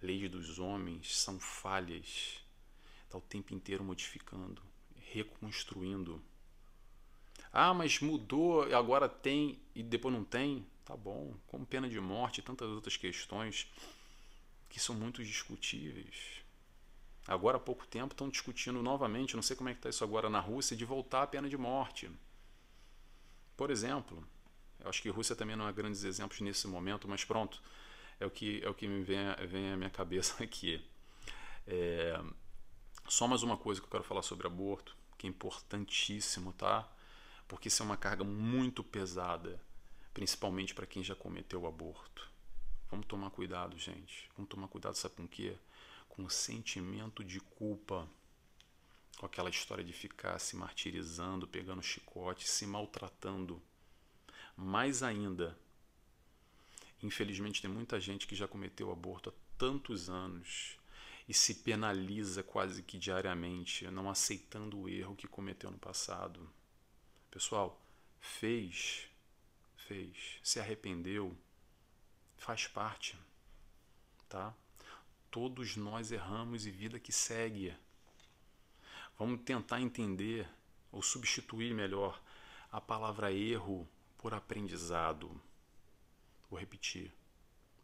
Leis 0.00 0.30
dos 0.30 0.58
homens 0.58 1.14
são 1.18 1.38
falhas. 1.38 2.40
Está 3.04 3.18
o 3.18 3.20
tempo 3.20 3.52
inteiro 3.52 3.84
modificando, 3.84 4.62
reconstruindo. 5.12 6.22
Ah, 7.52 7.74
mas 7.74 8.00
mudou, 8.00 8.74
agora 8.74 9.06
tem 9.06 9.58
e 9.74 9.82
depois 9.82 10.14
não 10.14 10.24
tem. 10.24 10.66
Tá 10.82 10.96
bom, 10.96 11.34
como 11.46 11.66
pena 11.66 11.90
de 11.90 12.00
morte 12.00 12.38
e 12.38 12.42
tantas 12.42 12.70
outras 12.70 12.96
questões 12.96 13.66
que 14.70 14.80
são 14.80 14.94
muito 14.94 15.22
discutíveis. 15.22 16.43
Agora 17.26 17.56
há 17.56 17.60
pouco 17.60 17.86
tempo 17.86 18.12
estão 18.12 18.28
discutindo 18.28 18.82
novamente, 18.82 19.34
não 19.34 19.42
sei 19.42 19.56
como 19.56 19.68
é 19.68 19.72
que 19.72 19.78
está 19.78 19.88
isso 19.88 20.04
agora 20.04 20.28
na 20.28 20.40
Rússia, 20.40 20.76
de 20.76 20.84
voltar 20.84 21.22
à 21.22 21.26
pena 21.26 21.48
de 21.48 21.56
morte. 21.56 22.10
Por 23.56 23.70
exemplo, 23.70 24.22
eu 24.80 24.88
acho 24.88 25.00
que 25.00 25.08
a 25.08 25.12
Rússia 25.12 25.34
também 25.34 25.56
não 25.56 25.68
é 25.68 25.72
grandes 25.72 26.04
exemplos 26.04 26.40
nesse 26.40 26.66
momento, 26.66 27.08
mas 27.08 27.24
pronto, 27.24 27.62
é 28.20 28.26
o 28.26 28.30
que, 28.30 28.62
é 28.62 28.68
o 28.68 28.74
que 28.74 28.86
me 28.86 29.02
vem, 29.02 29.18
vem 29.46 29.72
à 29.72 29.76
minha 29.76 29.90
cabeça 29.90 30.42
aqui. 30.44 30.84
É, 31.66 32.20
só 33.08 33.26
mais 33.26 33.42
uma 33.42 33.56
coisa 33.56 33.80
que 33.80 33.86
eu 33.86 33.90
quero 33.90 34.04
falar 34.04 34.22
sobre 34.22 34.46
aborto, 34.46 34.96
que 35.16 35.26
é 35.26 35.30
importantíssimo, 35.30 36.52
tá? 36.52 36.86
Porque 37.48 37.68
isso 37.68 37.82
é 37.82 37.86
uma 37.86 37.96
carga 37.96 38.24
muito 38.24 38.84
pesada 38.84 39.60
principalmente 40.14 40.72
para 40.72 40.86
quem 40.86 41.02
já 41.02 41.16
cometeu 41.16 41.62
o 41.62 41.66
aborto. 41.66 42.30
Vamos 42.88 43.06
tomar 43.06 43.30
cuidado, 43.30 43.76
gente. 43.76 44.30
Vamos 44.36 44.48
tomar 44.48 44.68
cuidado, 44.68 44.94
sabe 44.94 45.16
com 45.16 45.24
o 45.24 45.28
quê? 45.28 45.56
Com 46.14 46.28
sentimento 46.28 47.24
de 47.24 47.40
culpa. 47.40 48.08
Com 49.18 49.26
aquela 49.26 49.50
história 49.50 49.84
de 49.84 49.92
ficar 49.92 50.38
se 50.38 50.56
martirizando, 50.56 51.46
pegando 51.46 51.82
chicote, 51.82 52.48
se 52.48 52.66
maltratando. 52.66 53.62
Mais 54.56 55.02
ainda, 55.02 55.58
infelizmente 57.02 57.60
tem 57.60 57.70
muita 57.70 58.00
gente 58.00 58.26
que 58.26 58.36
já 58.36 58.46
cometeu 58.46 58.90
aborto 58.90 59.30
há 59.30 59.32
tantos 59.58 60.08
anos 60.08 60.78
e 61.28 61.34
se 61.34 61.56
penaliza 61.56 62.42
quase 62.42 62.82
que 62.82 62.98
diariamente, 62.98 63.90
não 63.90 64.10
aceitando 64.10 64.78
o 64.78 64.88
erro 64.88 65.16
que 65.16 65.26
cometeu 65.26 65.70
no 65.70 65.78
passado. 65.78 66.48
Pessoal, 67.30 67.80
fez, 68.20 69.08
fez, 69.76 70.38
se 70.42 70.60
arrependeu, 70.60 71.36
faz 72.36 72.66
parte, 72.66 73.18
tá? 74.28 74.54
Todos 75.34 75.76
nós 75.76 76.12
erramos 76.12 76.64
e 76.64 76.70
vida 76.70 77.00
que 77.00 77.10
segue. 77.10 77.74
Vamos 79.18 79.40
tentar 79.40 79.80
entender 79.80 80.48
ou 80.92 81.02
substituir 81.02 81.74
melhor 81.74 82.22
a 82.70 82.80
palavra 82.80 83.32
erro 83.32 83.84
por 84.16 84.32
aprendizado. 84.32 85.28
Vou 86.48 86.56
repetir. 86.56 87.12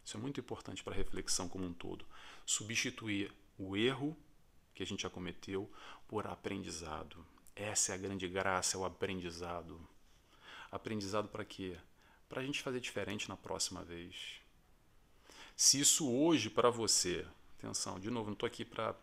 Isso 0.05 0.17
é 0.17 0.21
muito 0.21 0.39
importante 0.39 0.85
para 0.85 0.93
a 0.93 0.97
reflexão 0.97 1.49
como 1.49 1.67
um 1.67 1.73
todo. 1.73 2.07
Substituir 2.47 3.33
o 3.59 3.77
erro 3.77 4.17
que 4.73 4.85
a 4.85 4.87
gente 4.87 5.03
já 5.03 5.11
cometeu 5.11 5.69
por 6.07 6.29
aprendizado. 6.29 7.27
Essa 7.57 7.91
é 7.91 7.95
a 7.97 7.99
grande 7.99 8.29
graça, 8.29 8.77
é 8.77 8.81
o 8.81 8.85
aprendizado. 8.85 9.85
Aprendizado 10.71 11.27
para 11.27 11.45
quê? 11.45 11.77
Para 12.29 12.43
a 12.43 12.45
gente 12.45 12.63
fazer 12.63 12.79
diferente 12.79 13.29
na 13.29 13.37
próxima 13.37 13.83
vez. 13.83 14.41
Se 15.57 15.81
isso 15.81 16.09
hoje 16.09 16.49
para 16.49 16.71
você, 16.71 17.27
atenção, 17.66 17.99
de 18.01 18.11
novo, 18.11 18.27
não 18.27 18.35
estou 18.35 18.46
aqui 18.46 18.64
para 18.64 18.94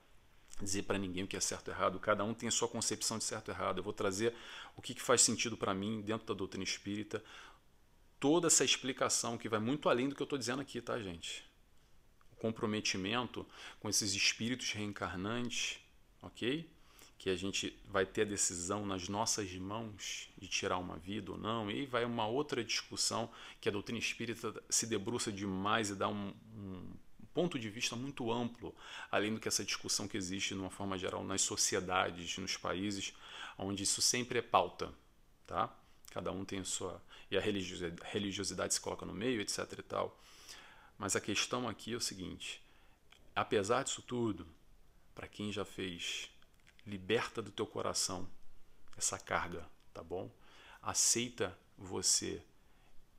dizer 0.62 0.84
para 0.84 0.98
ninguém 0.98 1.24
o 1.24 1.28
que 1.28 1.38
é 1.38 1.40
certo 1.40 1.68
ou 1.68 1.74
errado, 1.74 2.00
cada 2.00 2.24
um 2.24 2.34
tem 2.34 2.50
a 2.50 2.52
sua 2.52 2.68
concepção 2.68 3.18
de 3.18 3.24
certo 3.24 3.50
ou 3.50 3.56
errado. 3.56 3.78
Eu 3.78 3.84
vou 3.84 3.94
trazer 3.94 4.34
o 4.76 4.82
que, 4.82 4.94
que 4.94 5.02
faz 5.02 5.22
sentido 5.22 5.56
para 5.56 5.74
mim 5.74 6.02
dentro 6.02 6.28
da 6.28 6.34
doutrina 6.34 6.64
espírita, 6.64 7.24
toda 8.20 8.48
essa 8.48 8.66
explicação 8.66 9.38
que 9.38 9.50
vai 9.50 9.60
muito 9.60 9.90
além 9.90 10.10
do 10.10 10.16
que 10.16 10.22
eu 10.22 10.26
estou 10.26 10.40
dizendo 10.40 10.62
aqui, 10.62 10.82
tá, 10.82 11.00
gente? 11.00 11.46
O 12.32 12.36
comprometimento 12.36 13.46
com 13.80 13.90
esses 13.90 14.14
espíritos 14.14 14.72
reencarnantes, 14.72 15.80
ok? 16.22 16.70
Que 17.20 17.30
a 17.30 17.36
gente 17.36 17.78
vai 17.86 18.06
ter 18.06 18.22
a 18.22 18.26
decisão 18.26 18.86
nas 18.86 19.08
nossas 19.08 19.52
mãos 19.56 20.30
de 20.38 20.48
tirar 20.48 20.78
uma 20.78 20.98
vida 20.98 21.32
ou 21.32 21.38
não, 21.38 21.70
e 21.70 21.74
aí 21.76 21.86
vai 21.86 22.06
uma 22.06 22.28
outra 22.28 22.64
discussão 22.64 23.30
que 23.62 23.70
a 23.70 23.72
doutrina 23.72 24.00
espírita 24.00 24.64
se 24.70 24.88
debruça 24.88 25.32
demais 25.32 25.90
e 25.90 25.96
dá 25.96 26.08
um, 26.08 26.34
um 26.56 26.94
ponto 27.38 27.60
de 27.60 27.70
vista 27.70 27.96
muito 27.96 28.32
amplo, 28.32 28.76
além 29.12 29.32
do 29.32 29.40
que 29.40 29.48
essa 29.48 29.64
discussão 29.64 30.08
que 30.08 30.18
existe, 30.18 30.56
de 30.56 30.60
uma 30.60 30.72
forma 30.72 30.98
geral, 30.98 31.24
nas 31.24 31.44
sociedades, 31.44 32.36
nos 32.40 32.58
países, 32.58 33.14
onde 33.60 33.84
isso 33.84 34.02
sempre 34.02 34.40
é 34.40 34.42
pauta, 34.42 34.92
tá? 35.46 35.72
Cada 36.10 36.32
um 36.32 36.44
tem 36.44 36.62
a 36.62 36.66
sua. 36.66 37.00
E 37.30 37.38
a 37.38 37.42
religiosidade 37.42 38.74
se 38.74 38.82
coloca 38.82 39.06
no 39.06 39.14
meio, 39.14 39.40
etc. 39.40 39.72
e 39.78 39.84
tal. 39.84 40.20
Mas 40.98 41.16
a 41.16 41.22
questão 41.22 41.70
aqui 41.70 41.94
é 41.94 41.96
o 41.96 42.02
seguinte: 42.02 42.60
apesar 43.36 43.84
disso 43.84 44.02
tudo, 44.02 44.48
para 45.14 45.28
quem 45.28 45.52
já 45.52 45.64
fez, 45.64 46.32
liberta 46.88 47.40
do 47.40 47.52
teu 47.52 47.68
coração 47.68 48.28
essa 48.98 49.20
carga, 49.20 49.64
tá 49.94 50.02
bom? 50.02 50.32
Aceita 50.82 51.56
você 51.78 52.42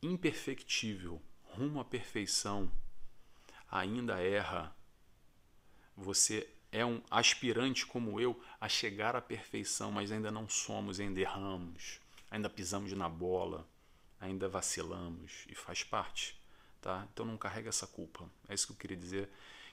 imperfectível 0.02 1.22
rumo 1.44 1.78
à 1.78 1.84
perfeição 1.84 2.68
ainda 3.70 4.20
erra. 4.20 4.74
Você 5.96 6.48
é 6.70 6.84
um 6.84 7.02
aspirante 7.10 7.86
como 7.86 8.20
eu 8.20 8.40
a 8.60 8.68
chegar 8.68 9.16
à 9.16 9.20
perfeição, 9.20 9.90
mas 9.90 10.12
ainda 10.12 10.30
não 10.30 10.48
somos, 10.48 11.00
ainda 11.00 11.20
erramos, 11.20 12.00
ainda 12.30 12.48
pisamos 12.48 12.92
na 12.92 13.08
bola, 13.08 13.66
ainda 14.20 14.48
vacilamos 14.48 15.44
e 15.48 15.54
faz 15.54 15.82
parte, 15.82 16.40
tá? 16.80 17.06
Então 17.12 17.24
não 17.24 17.36
carrega 17.36 17.68
essa 17.68 17.86
culpa. 17.86 18.28
É 18.48 18.54
isso 18.54 18.66
que 18.66 18.72
eu 18.72 18.76
queria 18.76 18.96
dizer. 18.96 19.28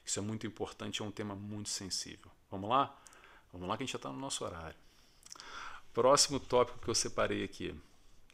Isso 0.05 0.19
é 0.19 0.21
muito 0.21 0.45
importante, 0.45 1.01
é 1.01 1.05
um 1.05 1.11
tema 1.11 1.35
muito 1.35 1.69
sensível. 1.69 2.31
Vamos 2.49 2.69
lá? 2.69 2.95
Vamos 3.51 3.67
lá 3.67 3.75
que 3.75 3.83
a 3.83 3.85
gente 3.85 3.93
já 3.93 3.97
está 3.97 4.09
no 4.09 4.19
nosso 4.19 4.43
horário. 4.45 4.77
Próximo 5.93 6.39
tópico 6.39 6.79
que 6.79 6.89
eu 6.89 6.95
separei 6.95 7.43
aqui. 7.43 7.73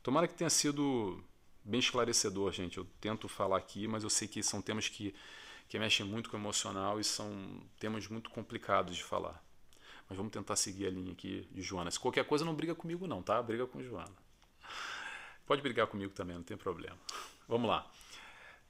Tomara 0.03 0.27
que 0.27 0.33
tenha 0.33 0.49
sido 0.49 1.23
bem 1.63 1.79
esclarecedor, 1.79 2.51
gente. 2.51 2.77
Eu 2.77 2.85
tento 2.99 3.27
falar 3.29 3.57
aqui, 3.57 3.87
mas 3.87 4.03
eu 4.03 4.09
sei 4.09 4.27
que 4.27 4.41
são 4.43 4.61
temas 4.61 4.89
que 4.89 5.13
que 5.71 5.79
mexem 5.79 6.05
muito 6.05 6.29
com 6.29 6.35
o 6.35 6.39
emocional 6.41 6.99
e 6.99 7.03
são 7.05 7.61
temas 7.79 8.05
muito 8.05 8.29
complicados 8.29 8.93
de 8.93 9.05
falar. 9.05 9.41
Mas 10.09 10.17
vamos 10.17 10.33
tentar 10.33 10.57
seguir 10.57 10.87
a 10.87 10.89
linha 10.89 11.13
aqui 11.13 11.47
de 11.49 11.61
Joana. 11.61 11.89
Se 11.89 11.97
qualquer 11.97 12.25
coisa, 12.25 12.43
não 12.43 12.53
briga 12.53 12.75
comigo, 12.75 13.07
não, 13.07 13.23
tá? 13.23 13.41
Briga 13.41 13.65
com 13.65 13.81
Joana. 13.81 14.11
Pode 15.47 15.61
brigar 15.61 15.87
comigo 15.87 16.11
também, 16.11 16.35
não 16.35 16.43
tem 16.43 16.57
problema. 16.57 16.97
Vamos 17.47 17.69
lá. 17.69 17.89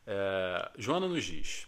É, 0.06 0.72
Joana 0.78 1.08
nos 1.08 1.26
diz: 1.26 1.66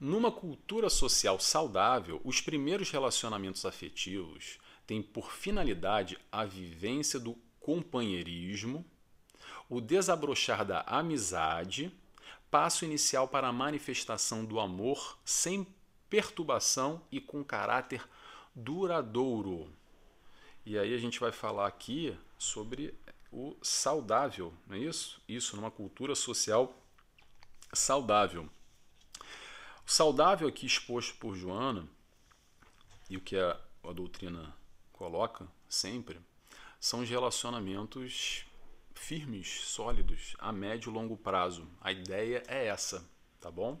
numa 0.00 0.32
cultura 0.32 0.88
social 0.88 1.38
saudável, 1.38 2.18
os 2.24 2.40
primeiros 2.40 2.90
relacionamentos 2.90 3.66
afetivos 3.66 4.58
têm 4.86 5.02
por 5.02 5.32
finalidade 5.32 6.18
a 6.32 6.46
vivência 6.46 7.20
do 7.20 7.36
companheirismo, 7.60 8.86
o 9.68 9.82
desabrochar 9.82 10.64
da 10.64 10.80
amizade 10.80 11.92
passo 12.54 12.84
inicial 12.84 13.26
para 13.26 13.48
a 13.48 13.52
manifestação 13.52 14.44
do 14.44 14.60
amor 14.60 15.18
sem 15.24 15.66
perturbação 16.08 17.02
e 17.10 17.20
com 17.20 17.42
caráter 17.42 18.08
duradouro. 18.54 19.68
E 20.64 20.78
aí 20.78 20.94
a 20.94 20.98
gente 20.98 21.18
vai 21.18 21.32
falar 21.32 21.66
aqui 21.66 22.16
sobre 22.38 22.96
o 23.32 23.56
saudável, 23.60 24.54
não 24.68 24.76
é 24.76 24.78
isso? 24.78 25.20
Isso 25.28 25.56
numa 25.56 25.68
cultura 25.68 26.14
social 26.14 26.80
saudável. 27.72 28.48
O 29.84 29.90
saudável 29.90 30.46
aqui 30.46 30.64
exposto 30.64 31.16
por 31.16 31.34
Joana 31.34 31.88
e 33.10 33.16
o 33.16 33.20
que 33.20 33.36
a, 33.36 33.60
a 33.82 33.92
doutrina 33.92 34.54
coloca 34.92 35.44
sempre 35.68 36.20
são 36.78 37.00
os 37.00 37.10
relacionamentos 37.10 38.46
firmes, 38.94 39.60
sólidos, 39.66 40.34
a 40.38 40.52
médio 40.52 40.90
e 40.90 40.94
longo 40.94 41.16
prazo. 41.16 41.68
A 41.80 41.92
ideia 41.92 42.42
é 42.48 42.66
essa, 42.66 43.04
tá 43.40 43.50
bom? 43.50 43.80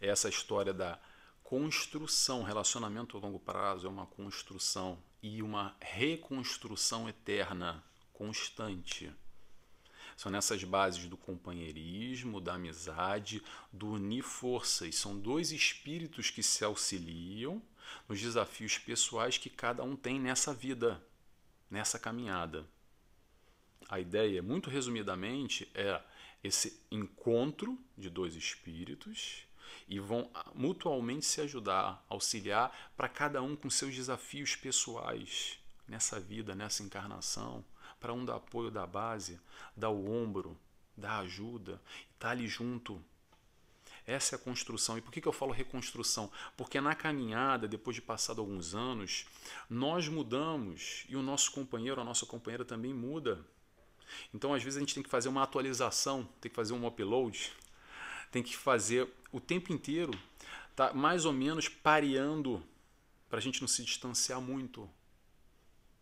É 0.00 0.08
essa 0.08 0.28
história 0.28 0.72
da 0.72 0.98
construção, 1.42 2.42
relacionamento 2.42 3.16
a 3.16 3.20
longo 3.20 3.38
prazo 3.38 3.86
é 3.86 3.90
uma 3.90 4.06
construção 4.06 4.98
e 5.22 5.42
uma 5.42 5.76
reconstrução 5.80 7.08
eterna, 7.08 7.84
constante. 8.12 9.12
São 10.16 10.30
nessas 10.30 10.62
bases 10.64 11.06
do 11.06 11.16
companheirismo, 11.16 12.40
da 12.40 12.54
amizade, 12.54 13.42
do 13.72 13.92
unir 13.92 14.22
forças. 14.22 14.94
São 14.94 15.18
dois 15.18 15.50
espíritos 15.50 16.30
que 16.30 16.42
se 16.42 16.64
auxiliam 16.64 17.60
nos 18.08 18.20
desafios 18.20 18.78
pessoais 18.78 19.38
que 19.38 19.50
cada 19.50 19.82
um 19.82 19.96
tem 19.96 20.20
nessa 20.20 20.54
vida, 20.54 21.04
nessa 21.70 21.98
caminhada. 21.98 22.66
A 23.88 24.00
ideia, 24.00 24.42
muito 24.42 24.70
resumidamente, 24.70 25.70
é 25.74 26.00
esse 26.42 26.80
encontro 26.90 27.78
de 27.96 28.10
dois 28.10 28.34
espíritos 28.34 29.46
e 29.88 29.98
vão 29.98 30.30
mutualmente 30.54 31.24
se 31.24 31.40
ajudar, 31.40 32.04
auxiliar 32.08 32.92
para 32.96 33.08
cada 33.08 33.42
um 33.42 33.56
com 33.56 33.68
seus 33.70 33.94
desafios 33.94 34.56
pessoais 34.56 35.58
nessa 35.86 36.18
vida, 36.18 36.54
nessa 36.54 36.82
encarnação, 36.82 37.64
para 38.00 38.12
um 38.12 38.24
dar 38.24 38.36
apoio 38.36 38.70
da 38.70 38.86
base, 38.86 39.40
dar 39.76 39.90
o 39.90 40.10
ombro, 40.10 40.58
dar 40.96 41.20
ajuda, 41.20 41.80
estar 42.12 42.28
tá 42.28 42.30
ali 42.30 42.46
junto. 42.46 43.02
Essa 44.06 44.34
é 44.34 44.36
a 44.36 44.40
construção. 44.40 44.98
E 44.98 45.00
por 45.00 45.10
que, 45.10 45.20
que 45.20 45.28
eu 45.28 45.32
falo 45.32 45.52
reconstrução? 45.52 46.30
Porque 46.56 46.80
na 46.80 46.94
caminhada, 46.94 47.66
depois 47.66 47.96
de 47.96 48.02
passado 48.02 48.40
alguns 48.40 48.74
anos, 48.74 49.26
nós 49.68 50.08
mudamos 50.08 51.04
e 51.08 51.16
o 51.16 51.22
nosso 51.22 51.50
companheiro, 51.52 52.00
a 52.00 52.04
nossa 52.04 52.26
companheira 52.26 52.64
também 52.64 52.92
muda. 52.92 53.44
Então, 54.32 54.54
às 54.54 54.62
vezes, 54.62 54.76
a 54.76 54.80
gente 54.80 54.94
tem 54.94 55.02
que 55.02 55.10
fazer 55.10 55.28
uma 55.28 55.42
atualização, 55.42 56.28
tem 56.40 56.50
que 56.50 56.56
fazer 56.56 56.72
um 56.72 56.86
upload, 56.86 57.52
tem 58.30 58.42
que 58.42 58.56
fazer 58.56 59.08
o 59.32 59.40
tempo 59.40 59.72
inteiro, 59.72 60.12
tá 60.74 60.92
mais 60.92 61.24
ou 61.24 61.32
menos 61.32 61.68
pareando 61.68 62.62
para 63.28 63.38
a 63.38 63.42
gente 63.42 63.60
não 63.60 63.68
se 63.68 63.84
distanciar 63.84 64.40
muito, 64.40 64.88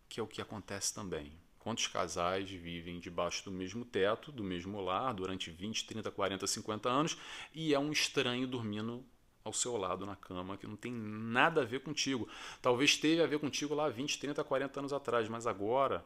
que 0.07 0.19
é 0.19 0.23
o 0.23 0.27
que 0.27 0.41
acontece 0.41 0.93
também. 0.93 1.31
Quantos 1.57 1.87
casais 1.87 2.49
vivem 2.49 2.99
debaixo 2.99 3.45
do 3.45 3.51
mesmo 3.51 3.85
teto, 3.85 4.31
do 4.31 4.43
mesmo 4.43 4.81
lar, 4.81 5.13
durante 5.13 5.49
20, 5.49 5.85
30, 5.85 6.11
40, 6.11 6.45
50 6.45 6.89
anos 6.89 7.17
e 7.53 7.73
é 7.73 7.79
um 7.79 7.91
estranho 7.91 8.45
dormindo 8.45 9.03
ao 9.43 9.53
seu 9.53 9.75
lado 9.77 10.05
na 10.05 10.15
cama, 10.15 10.57
que 10.57 10.67
não 10.67 10.75
tem 10.75 10.91
nada 10.91 11.61
a 11.61 11.65
ver 11.65 11.81
contigo. 11.81 12.27
Talvez 12.61 12.97
teve 12.97 13.21
a 13.21 13.27
ver 13.27 13.39
contigo 13.39 13.73
lá 13.73 13.89
20, 13.89 14.19
30, 14.19 14.43
40 14.43 14.79
anos 14.79 14.93
atrás, 14.93 15.27
mas 15.27 15.47
agora 15.47 16.05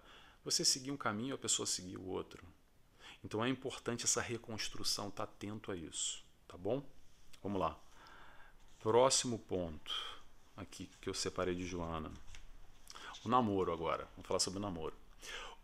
você 0.52 0.64
seguir 0.64 0.92
um 0.92 0.98
caminho, 0.98 1.36
a 1.36 1.38
pessoa 1.38 1.66
seguir 1.66 1.98
o 1.98 2.08
outro. 2.08 2.42
Então 3.22 3.44
é 3.44 3.50
importante 3.50 4.06
essa 4.06 4.22
reconstrução, 4.22 5.10
estar 5.10 5.26
tá 5.26 5.32
atento 5.32 5.74
a 5.74 5.76
isso, 5.76 6.24
tá 6.48 6.58
bom? 6.58 6.82
Vamos 7.44 7.60
lá. 7.60 7.78
Próximo 8.80 9.40
ponto 9.40 9.94
aqui 10.56 10.90
que 11.02 11.10
eu 11.10 11.14
separei 11.14 11.54
de 11.54 11.66
Joana. 11.66 12.12
O 13.26 13.30
namoro 13.30 13.74
agora. 13.74 14.08
Vamos 14.16 14.26
falar 14.26 14.40
sobre 14.40 14.60
o 14.60 14.62
namoro. 14.62 14.94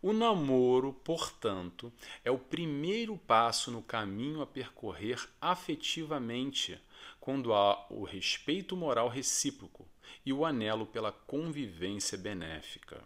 O 0.02 0.12
namoro, 0.12 0.92
portanto, 0.92 1.90
é 2.22 2.30
o 2.30 2.38
primeiro 2.38 3.16
passo 3.16 3.70
no 3.70 3.80
caminho 3.80 4.42
a 4.42 4.46
percorrer 4.46 5.26
afetivamente, 5.40 6.78
quando 7.18 7.54
há 7.54 7.86
o 7.88 8.04
respeito 8.04 8.76
moral 8.76 9.08
recíproco 9.08 9.88
e 10.26 10.30
o 10.30 10.44
anelo 10.44 10.84
pela 10.84 11.10
convivência 11.10 12.18
benéfica. 12.18 13.02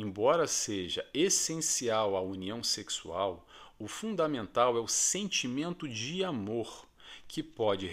Embora 0.00 0.46
seja 0.46 1.04
essencial 1.12 2.14
a 2.14 2.20
união 2.20 2.62
sexual, 2.62 3.44
o 3.80 3.88
fundamental 3.88 4.76
é 4.76 4.80
o 4.80 4.86
sentimento 4.86 5.88
de 5.88 6.22
amor, 6.22 6.86
que 7.26 7.42
pode 7.42 7.90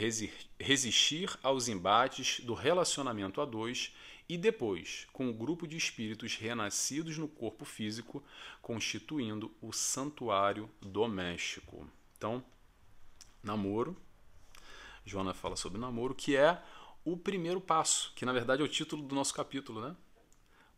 resistir 0.59 1.35
aos 1.41 1.67
embates 1.67 2.41
do 2.41 2.53
relacionamento 2.53 3.41
a 3.41 3.45
dois 3.45 3.91
e 4.29 4.37
depois 4.37 5.07
com 5.11 5.31
o 5.31 5.33
grupo 5.33 5.65
de 5.65 5.77
espíritos 5.77 6.35
renascidos 6.35 7.17
no 7.17 7.27
corpo 7.27 7.65
físico, 7.65 8.23
constituindo 8.61 9.51
o 9.59 9.73
santuário 9.73 10.69
doméstico. 10.79 11.89
Então, 12.15 12.45
namoro. 13.41 13.97
Joana 15.03 15.33
fala 15.33 15.55
sobre 15.55 15.79
namoro, 15.81 16.13
que 16.13 16.35
é 16.35 16.61
o 17.03 17.17
primeiro 17.17 17.59
passo, 17.59 18.13
que 18.15 18.25
na 18.25 18.31
verdade 18.31 18.61
é 18.61 18.65
o 18.65 18.69
título 18.69 19.01
do 19.01 19.15
nosso 19.15 19.33
capítulo, 19.33 19.81
né? 19.81 19.95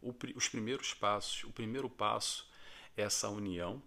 O, 0.09 0.15
os 0.35 0.47
primeiros 0.47 0.93
passos. 0.93 1.43
O 1.43 1.51
primeiro 1.51 1.89
passo 1.89 2.49
é 2.95 3.03
essa 3.03 3.29
união, 3.29 3.81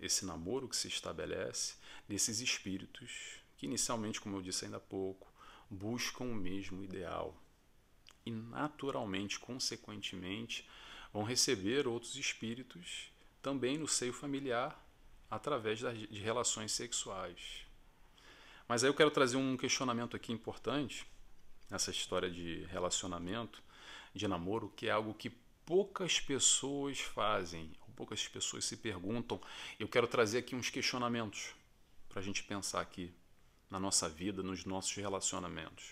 esse 0.00 0.24
namoro 0.24 0.68
que 0.68 0.76
se 0.76 0.88
estabelece 0.88 1.76
desses 2.08 2.40
espíritos 2.40 3.38
que 3.58 3.66
inicialmente, 3.66 4.20
como 4.20 4.36
eu 4.36 4.42
disse 4.42 4.64
ainda 4.64 4.76
há 4.76 4.80
pouco, 4.80 5.30
buscam 5.68 6.24
o 6.24 6.34
mesmo 6.34 6.82
ideal, 6.82 7.36
e 8.24 8.30
naturalmente, 8.30 9.38
consequentemente, 9.38 10.68
vão 11.12 11.24
receber 11.24 11.86
outros 11.86 12.14
espíritos 12.14 13.10
também 13.42 13.76
no 13.76 13.88
seio 13.88 14.12
familiar 14.12 14.80
através 15.30 15.80
de 15.80 16.18
relações 16.20 16.72
sexuais. 16.72 17.66
Mas 18.68 18.84
aí 18.84 18.90
eu 18.90 18.94
quero 18.94 19.10
trazer 19.10 19.36
um 19.36 19.56
questionamento 19.56 20.14
aqui 20.14 20.32
importante 20.32 21.06
nessa 21.70 21.90
história 21.90 22.30
de 22.30 22.64
relacionamento, 22.66 23.62
de 24.18 24.28
namoro, 24.28 24.72
que 24.76 24.88
é 24.88 24.90
algo 24.90 25.14
que 25.14 25.30
poucas 25.64 26.20
pessoas 26.20 27.00
fazem, 27.00 27.72
poucas 27.98 28.28
pessoas 28.28 28.64
se 28.64 28.76
perguntam. 28.76 29.40
Eu 29.76 29.88
quero 29.88 30.06
trazer 30.06 30.38
aqui 30.38 30.54
uns 30.54 30.70
questionamentos 30.70 31.54
para 32.08 32.20
a 32.20 32.22
gente 32.22 32.44
pensar 32.44 32.80
aqui 32.80 33.12
na 33.68 33.80
nossa 33.80 34.08
vida, 34.08 34.40
nos 34.40 34.64
nossos 34.64 34.94
relacionamentos. 34.94 35.84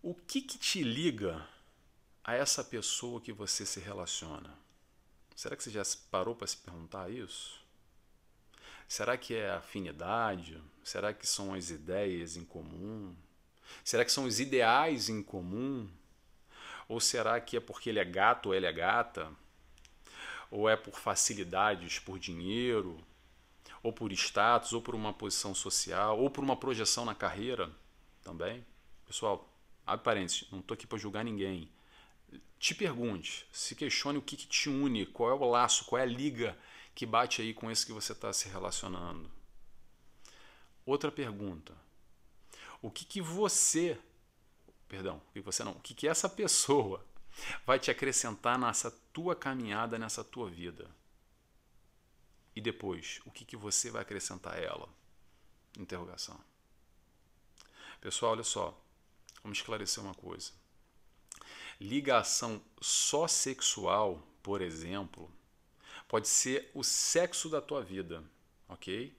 O 0.00 0.14
que, 0.14 0.40
que 0.40 0.56
te 0.56 0.84
liga 0.84 1.44
a 2.22 2.34
essa 2.34 2.62
pessoa 2.62 3.20
que 3.20 3.32
você 3.32 3.66
se 3.66 3.80
relaciona? 3.80 4.56
Será 5.34 5.56
que 5.56 5.64
você 5.64 5.70
já 5.70 5.82
parou 6.10 6.36
para 6.36 6.46
se 6.46 6.56
perguntar 6.56 7.10
isso? 7.10 7.60
Será 8.86 9.18
que 9.18 9.34
é 9.34 9.50
afinidade? 9.50 10.62
Será 10.84 11.12
que 11.12 11.26
são 11.26 11.54
as 11.54 11.70
ideias 11.70 12.36
em 12.36 12.44
comum? 12.44 13.16
Será 13.84 14.04
que 14.04 14.12
são 14.12 14.24
os 14.24 14.38
ideais 14.38 15.08
em 15.08 15.22
comum? 15.24 15.90
Ou 16.88 17.00
será 17.00 17.38
que 17.40 17.56
é 17.56 17.60
porque 17.60 17.90
ele 17.90 17.98
é 17.98 18.04
gato 18.04 18.46
ou 18.46 18.54
ela 18.54 18.66
é 18.66 18.72
gata? 18.72 19.30
Ou 20.50 20.68
é 20.68 20.74
por 20.76 20.98
facilidades, 20.98 21.98
por 21.98 22.18
dinheiro? 22.18 22.98
Ou 23.82 23.92
por 23.92 24.10
status, 24.12 24.72
ou 24.72 24.80
por 24.80 24.94
uma 24.94 25.12
posição 25.12 25.54
social, 25.54 26.18
ou 26.18 26.30
por 26.30 26.42
uma 26.42 26.56
projeção 26.56 27.04
na 27.04 27.14
carreira 27.14 27.70
também? 28.24 28.64
Pessoal, 29.06 29.48
abre 29.86 30.04
parênteses, 30.04 30.50
não 30.50 30.60
estou 30.60 30.74
aqui 30.74 30.86
para 30.86 30.98
julgar 30.98 31.24
ninguém. 31.24 31.70
Te 32.58 32.74
pergunte, 32.74 33.46
se 33.52 33.74
questione 33.74 34.18
o 34.18 34.22
que, 34.22 34.36
que 34.36 34.46
te 34.46 34.68
une, 34.68 35.06
qual 35.06 35.30
é 35.30 35.34
o 35.34 35.50
laço, 35.50 35.84
qual 35.84 36.00
é 36.00 36.02
a 36.02 36.06
liga 36.06 36.58
que 36.94 37.06
bate 37.06 37.40
aí 37.40 37.54
com 37.54 37.70
esse 37.70 37.86
que 37.86 37.92
você 37.92 38.12
está 38.12 38.32
se 38.32 38.48
relacionando. 38.48 39.30
Outra 40.84 41.12
pergunta. 41.12 41.72
O 42.82 42.90
que, 42.90 43.04
que 43.04 43.20
você, 43.20 43.96
perdão, 44.88 45.20
o 45.28 45.32
que 45.32 45.40
você 45.40 45.62
não, 45.62 45.72
o 45.72 45.80
que, 45.80 45.94
que 45.94 46.08
essa 46.08 46.28
pessoa 46.28 47.04
vai 47.66 47.78
te 47.78 47.90
acrescentar 47.90 48.58
nessa 48.58 48.90
tua 49.12 49.36
caminhada, 49.36 49.98
nessa 49.98 50.24
tua 50.24 50.48
vida? 50.48 50.90
E 52.56 52.60
depois, 52.60 53.20
o 53.24 53.30
que, 53.30 53.44
que 53.44 53.56
você 53.56 53.90
vai 53.90 54.02
acrescentar 54.02 54.54
a 54.54 54.60
ela? 54.60 54.88
Interrogação. 55.78 56.40
Pessoal, 58.00 58.32
olha 58.32 58.42
só. 58.42 58.76
Vamos 59.42 59.58
esclarecer 59.58 60.02
uma 60.02 60.14
coisa. 60.14 60.52
Ligação 61.80 62.60
só 62.80 63.28
sexual, 63.28 64.20
por 64.42 64.60
exemplo, 64.60 65.30
pode 66.08 66.26
ser 66.26 66.70
o 66.74 66.82
sexo 66.82 67.48
da 67.48 67.60
tua 67.60 67.82
vida, 67.82 68.24
ok? 68.68 69.16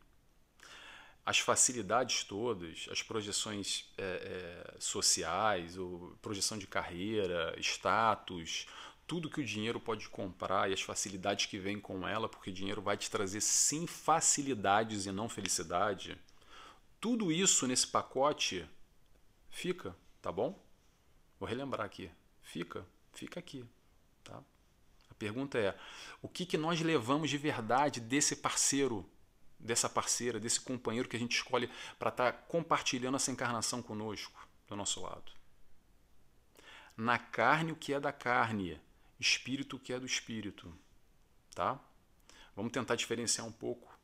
As 1.25 1.39
facilidades 1.39 2.23
todas, 2.23 2.87
as 2.91 3.03
projeções 3.03 3.85
é, 3.97 4.03
é, 4.03 4.79
sociais, 4.79 5.77
ou 5.77 6.17
projeção 6.21 6.57
de 6.57 6.65
carreira, 6.65 7.55
status, 7.59 8.65
tudo 9.05 9.29
que 9.29 9.41
o 9.41 9.45
dinheiro 9.45 9.79
pode 9.79 10.09
comprar 10.09 10.69
e 10.69 10.73
as 10.73 10.81
facilidades 10.81 11.45
que 11.45 11.59
vêm 11.59 11.79
com 11.79 12.07
ela, 12.07 12.27
porque 12.27 12.49
o 12.49 12.53
dinheiro 12.53 12.81
vai 12.81 12.97
te 12.97 13.09
trazer 13.09 13.41
sim 13.41 13.85
facilidades 13.85 15.05
e 15.05 15.11
não 15.11 15.29
felicidade. 15.29 16.17
Tudo 16.99 17.31
isso 17.31 17.67
nesse 17.67 17.87
pacote 17.87 18.67
fica 19.49 19.95
tá 20.21 20.31
bom? 20.31 20.59
Vou 21.39 21.47
relembrar 21.47 21.85
aqui. 21.85 22.09
Fica, 22.43 22.85
fica 23.13 23.39
aqui, 23.39 23.65
tá? 24.23 24.41
A 25.09 25.13
pergunta 25.15 25.57
é: 25.57 25.77
o 26.21 26.27
que, 26.27 26.45
que 26.45 26.57
nós 26.57 26.79
levamos 26.81 27.29
de 27.29 27.37
verdade 27.37 27.99
desse 27.99 28.35
parceiro, 28.35 29.09
dessa 29.59 29.89
parceira, 29.89 30.39
desse 30.39 30.61
companheiro 30.61 31.09
que 31.09 31.15
a 31.15 31.19
gente 31.19 31.35
escolhe 31.35 31.69
para 31.97 32.09
estar 32.09 32.31
tá 32.31 32.37
compartilhando 32.47 33.15
essa 33.15 33.31
encarnação 33.31 33.81
conosco, 33.81 34.47
do 34.67 34.75
nosso 34.75 35.01
lado? 35.01 35.31
Na 36.95 37.17
carne 37.17 37.71
o 37.71 37.75
que 37.75 37.93
é 37.93 37.99
da 37.99 38.11
carne, 38.11 38.79
espírito 39.19 39.75
o 39.75 39.79
que 39.79 39.93
é 39.93 39.99
do 39.99 40.05
espírito, 40.05 40.73
tá? 41.53 41.79
Vamos 42.55 42.71
tentar 42.71 42.95
diferenciar 42.95 43.45
um 43.45 43.51
pouco. 43.51 43.97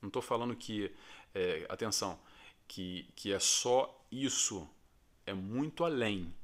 Não 0.00 0.08
estou 0.08 0.22
falando 0.22 0.56
que, 0.56 0.94
é, 1.34 1.66
atenção, 1.68 2.20
que, 2.66 3.10
que 3.16 3.32
é 3.32 3.38
só 3.38 4.06
isso 4.10 4.68
é 5.26 5.34
muito 5.34 5.84
além. 5.84 6.34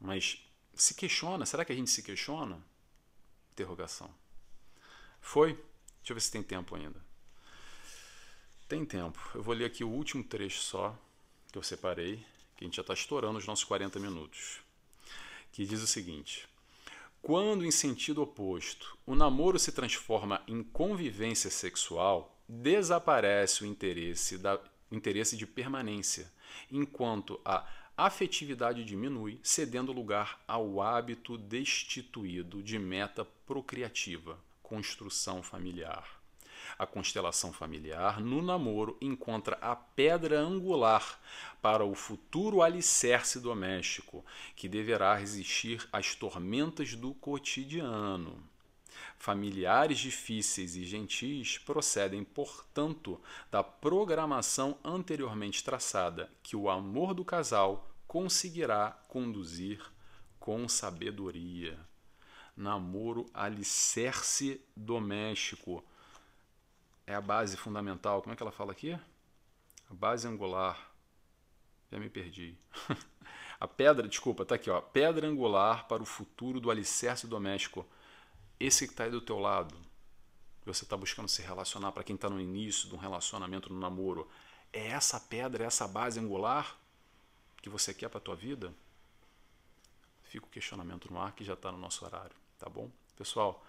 Mas 0.00 0.44
se 0.74 0.94
questiona, 0.94 1.44
será 1.44 1.64
que 1.64 1.72
a 1.72 1.74
gente 1.74 1.90
se 1.90 2.02
questiona? 2.02 2.62
Interrogação. 3.52 4.12
Foi? 5.20 5.54
Deixa 5.54 6.12
eu 6.12 6.14
ver 6.14 6.20
se 6.20 6.30
tem 6.30 6.42
tempo 6.42 6.74
ainda. 6.74 7.04
Tem 8.68 8.84
tempo. 8.84 9.18
Eu 9.34 9.42
vou 9.42 9.54
ler 9.54 9.64
aqui 9.64 9.82
o 9.82 9.88
último 9.88 10.22
trecho 10.22 10.60
só 10.60 10.94
que 11.50 11.56
eu 11.56 11.62
separei, 11.62 12.16
que 12.54 12.64
a 12.64 12.66
gente 12.66 12.76
já 12.76 12.82
está 12.82 12.92
estourando 12.92 13.38
os 13.38 13.46
nossos 13.46 13.64
40 13.64 13.98
minutos. 13.98 14.60
Que 15.50 15.64
diz 15.64 15.80
o 15.80 15.86
seguinte: 15.86 16.46
Quando, 17.22 17.64
em 17.64 17.70
sentido 17.70 18.20
oposto, 18.20 18.94
o 19.06 19.14
namoro 19.14 19.58
se 19.58 19.72
transforma 19.72 20.42
em 20.46 20.62
convivência 20.62 21.48
sexual, 21.48 22.38
desaparece 22.46 23.62
o 23.62 23.66
interesse, 23.66 24.36
da, 24.36 24.60
interesse 24.92 25.34
de 25.34 25.46
permanência, 25.46 26.30
enquanto 26.70 27.40
a 27.46 27.66
afetividade 27.96 28.84
diminui, 28.84 29.40
cedendo 29.42 29.92
lugar 29.92 30.44
ao 30.46 30.82
hábito 30.82 31.38
destituído 31.38 32.62
de 32.62 32.78
meta 32.78 33.24
procriativa, 33.46 34.38
construção 34.62 35.42
familiar. 35.42 36.17
A 36.76 36.86
constelação 36.86 37.52
familiar, 37.52 38.20
no 38.20 38.42
namoro, 38.42 38.96
encontra 39.00 39.56
a 39.60 39.76
pedra 39.76 40.40
angular 40.40 41.20
para 41.62 41.84
o 41.84 41.94
futuro 41.94 42.62
alicerce 42.62 43.38
doméstico, 43.38 44.24
que 44.56 44.68
deverá 44.68 45.14
resistir 45.14 45.88
às 45.92 46.14
tormentas 46.14 46.94
do 46.94 47.14
cotidiano. 47.14 48.42
Familiares 49.16 49.98
difíceis 49.98 50.76
e 50.76 50.84
gentis 50.84 51.58
procedem, 51.58 52.22
portanto, 52.22 53.20
da 53.50 53.62
programação 53.62 54.78
anteriormente 54.84 55.62
traçada, 55.62 56.30
que 56.42 56.54
o 56.54 56.70
amor 56.70 57.14
do 57.14 57.24
casal 57.24 57.88
conseguirá 58.06 58.90
conduzir 59.08 59.80
com 60.38 60.68
sabedoria. 60.68 61.78
Namoro 62.56 63.26
alicerce 63.34 64.60
doméstico. 64.76 65.84
É 67.08 67.14
a 67.14 67.20
base 67.22 67.56
fundamental. 67.56 68.20
Como 68.20 68.34
é 68.34 68.36
que 68.36 68.42
ela 68.42 68.52
fala 68.52 68.72
aqui? 68.72 68.92
A 68.92 69.94
base 69.94 70.28
angular. 70.28 70.78
Já 71.90 71.98
me 71.98 72.10
perdi. 72.10 72.54
a 73.58 73.66
pedra, 73.66 74.06
desculpa, 74.06 74.44
tá 74.44 74.56
aqui, 74.56 74.68
ó. 74.68 74.82
Pedra 74.82 75.26
angular 75.26 75.88
para 75.88 76.02
o 76.02 76.06
futuro 76.06 76.60
do 76.60 76.70
alicerce 76.70 77.26
doméstico. 77.26 77.86
Esse 78.60 78.86
que 78.86 78.92
está 78.92 79.04
aí 79.04 79.10
do 79.10 79.22
teu 79.22 79.38
lado. 79.38 79.74
Você 80.66 80.84
está 80.84 80.98
buscando 80.98 81.28
se 81.28 81.40
relacionar 81.40 81.92
para 81.92 82.04
quem 82.04 82.14
está 82.14 82.28
no 82.28 82.38
início 82.38 82.90
de 82.90 82.94
um 82.94 82.98
relacionamento, 82.98 83.72
no 83.72 83.80
namoro. 83.80 84.28
É 84.70 84.88
essa 84.88 85.18
pedra, 85.18 85.64
é 85.64 85.66
essa 85.66 85.88
base 85.88 86.20
angular? 86.20 86.76
que 87.62 87.70
você 87.70 87.92
quer 87.94 88.08
para 88.08 88.20
tua 88.20 88.36
vida? 88.36 88.74
Fica 90.24 90.44
o 90.44 90.50
questionamento 90.50 91.10
no 91.10 91.18
ar 91.18 91.32
que 91.32 91.42
já 91.42 91.54
está 91.54 91.72
no 91.72 91.78
nosso 91.78 92.04
horário, 92.04 92.36
tá 92.58 92.68
bom? 92.68 92.90
Pessoal, 93.16 93.64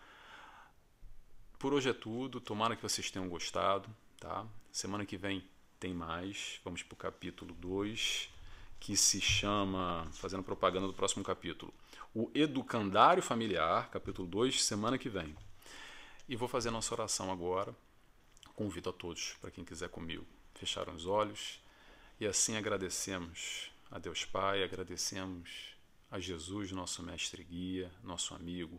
por 1.60 1.74
hoje 1.74 1.89
é 1.89 1.93
tudo. 1.93 2.39
Tomara 2.39 2.76
que 2.76 2.82
vocês 2.82 3.12
tenham 3.12 3.28
gostado, 3.28 3.88
tá? 4.18 4.47
Semana 4.72 5.05
que 5.05 5.18
vem 5.18 5.43
tem 5.80 5.93
mais. 5.93 6.60
Vamos 6.64 6.82
para 6.82 6.93
o 6.93 6.97
capítulo 6.97 7.53
2, 7.53 8.30
que 8.80 8.95
se 8.95 9.20
chama, 9.20 10.07
fazendo 10.14 10.41
propaganda 10.41 10.88
do 10.88 10.93
próximo 10.93 11.24
capítulo, 11.24 11.74
o 12.16 12.32
Educandário 12.34 13.22
Familiar, 13.22 13.89
capítulo 13.91 14.28
2, 14.28 14.64
semana 14.64 14.97
que 14.97 15.10
vem. 15.10 15.36
E 16.28 16.36
vou 16.36 16.47
fazer 16.47 16.70
a 16.70 16.72
nossa 16.72 16.95
oração 16.95 17.32
agora. 17.32 17.76
Convido 18.55 18.89
a 18.89 18.93
todos, 18.93 19.36
para 19.41 19.51
quem 19.51 19.64
quiser 19.64 19.89
comigo, 19.89 20.26
fechar 20.53 20.89
os 20.89 21.05
olhos 21.05 21.60
e 22.20 22.28
assim 22.28 22.57
agradecemos 22.57 23.72
a 23.89 23.97
Deus 23.97 24.26
Pai, 24.26 24.62
agradecemos 24.62 25.74
a 26.12 26.20
Jesus, 26.20 26.72
nosso 26.72 27.01
mestre 27.01 27.43
guia, 27.43 27.89
nosso 28.03 28.34
amigo. 28.34 28.78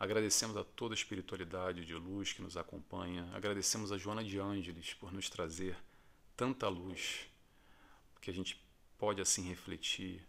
Agradecemos 0.00 0.56
a 0.56 0.64
toda 0.64 0.94
a 0.94 0.96
espiritualidade 0.96 1.84
de 1.84 1.94
luz 1.94 2.32
que 2.32 2.40
nos 2.40 2.56
acompanha. 2.56 3.28
Agradecemos 3.34 3.92
a 3.92 3.98
Joana 3.98 4.24
de 4.24 4.38
Ângeles 4.38 4.94
por 4.94 5.12
nos 5.12 5.28
trazer 5.28 5.76
tanta 6.34 6.66
luz 6.68 7.26
que 8.18 8.30
a 8.30 8.32
gente 8.34 8.58
pode 8.96 9.20
assim 9.20 9.46
refletir 9.46 10.26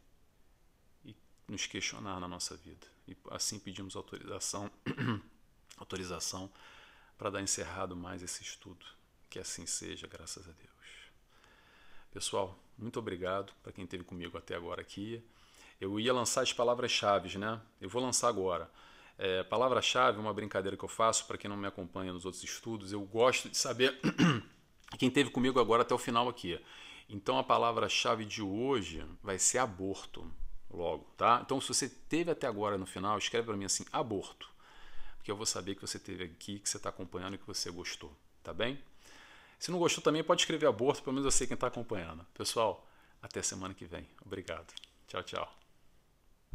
e 1.05 1.15
nos 1.47 1.67
questionar 1.67 2.19
na 2.19 2.27
nossa 2.27 2.57
vida. 2.57 2.85
E 3.07 3.15
assim 3.29 3.57
pedimos 3.57 3.95
autorização, 3.95 4.69
autorização 5.77 6.51
para 7.17 7.29
dar 7.29 7.41
encerrado 7.41 7.95
mais 7.95 8.21
esse 8.21 8.43
estudo. 8.43 8.85
Que 9.29 9.39
assim 9.39 9.65
seja, 9.65 10.05
graças 10.05 10.49
a 10.49 10.51
Deus. 10.51 10.71
Pessoal, 12.11 12.59
muito 12.77 12.99
obrigado 12.99 13.53
para 13.63 13.71
quem 13.71 13.85
esteve 13.85 14.03
comigo 14.03 14.37
até 14.37 14.53
agora 14.53 14.81
aqui. 14.81 15.23
Eu 15.79 15.97
ia 15.97 16.13
lançar 16.13 16.41
as 16.41 16.51
palavras-chave, 16.51 17.37
né? 17.37 17.61
Eu 17.79 17.87
vou 17.87 18.01
lançar 18.01 18.27
agora. 18.27 18.69
É, 19.17 19.43
Palavra-chave 19.43 20.19
uma 20.19 20.33
brincadeira 20.33 20.75
que 20.75 20.83
eu 20.83 20.89
faço 20.89 21.27
para 21.27 21.37
quem 21.37 21.49
não 21.49 21.57
me 21.57 21.67
acompanha 21.67 22.13
nos 22.13 22.25
outros 22.25 22.43
estudos. 22.43 22.91
Eu 22.91 23.01
gosto 23.01 23.49
de 23.49 23.57
saber 23.57 23.99
quem 24.97 25.09
esteve 25.09 25.29
comigo 25.29 25.59
agora 25.59 25.83
até 25.83 25.93
o 25.93 25.97
final 25.97 26.27
aqui. 26.27 26.59
Então 27.07 27.37
a 27.37 27.43
palavra-chave 27.43 28.23
de 28.23 28.41
hoje 28.41 29.05
vai 29.21 29.37
ser 29.37 29.57
aborto, 29.57 30.31
logo, 30.69 31.03
tá? 31.17 31.41
Então 31.43 31.59
se 31.59 31.67
você 31.67 31.89
teve 31.89 32.31
até 32.31 32.47
agora 32.47 32.77
no 32.77 32.85
final, 32.85 33.17
escreve 33.17 33.47
para 33.47 33.57
mim 33.57 33.65
assim, 33.65 33.85
aborto, 33.91 34.49
porque 35.17 35.29
eu 35.29 35.35
vou 35.35 35.45
saber 35.45 35.75
que 35.75 35.81
você 35.81 35.99
teve 35.99 36.23
aqui, 36.23 36.59
que 36.59 36.69
você 36.69 36.77
está 36.77 36.89
acompanhando 36.89 37.35
e 37.35 37.37
que 37.37 37.45
você 37.45 37.69
gostou, 37.69 38.15
tá 38.41 38.53
bem? 38.53 38.81
Se 39.59 39.69
não 39.69 39.77
gostou 39.77 40.03
também 40.03 40.23
pode 40.23 40.41
escrever 40.41 40.67
aborto, 40.67 41.03
pelo 41.03 41.13
menos 41.13 41.25
eu 41.25 41.31
sei 41.31 41.45
quem 41.45 41.53
está 41.53 41.67
acompanhando. 41.67 42.25
Pessoal, 42.33 42.87
até 43.21 43.43
semana 43.43 43.75
que 43.75 43.85
vem. 43.85 44.07
Obrigado. 44.25 44.73
Tchau, 45.07 45.21
tchau. 45.21 45.60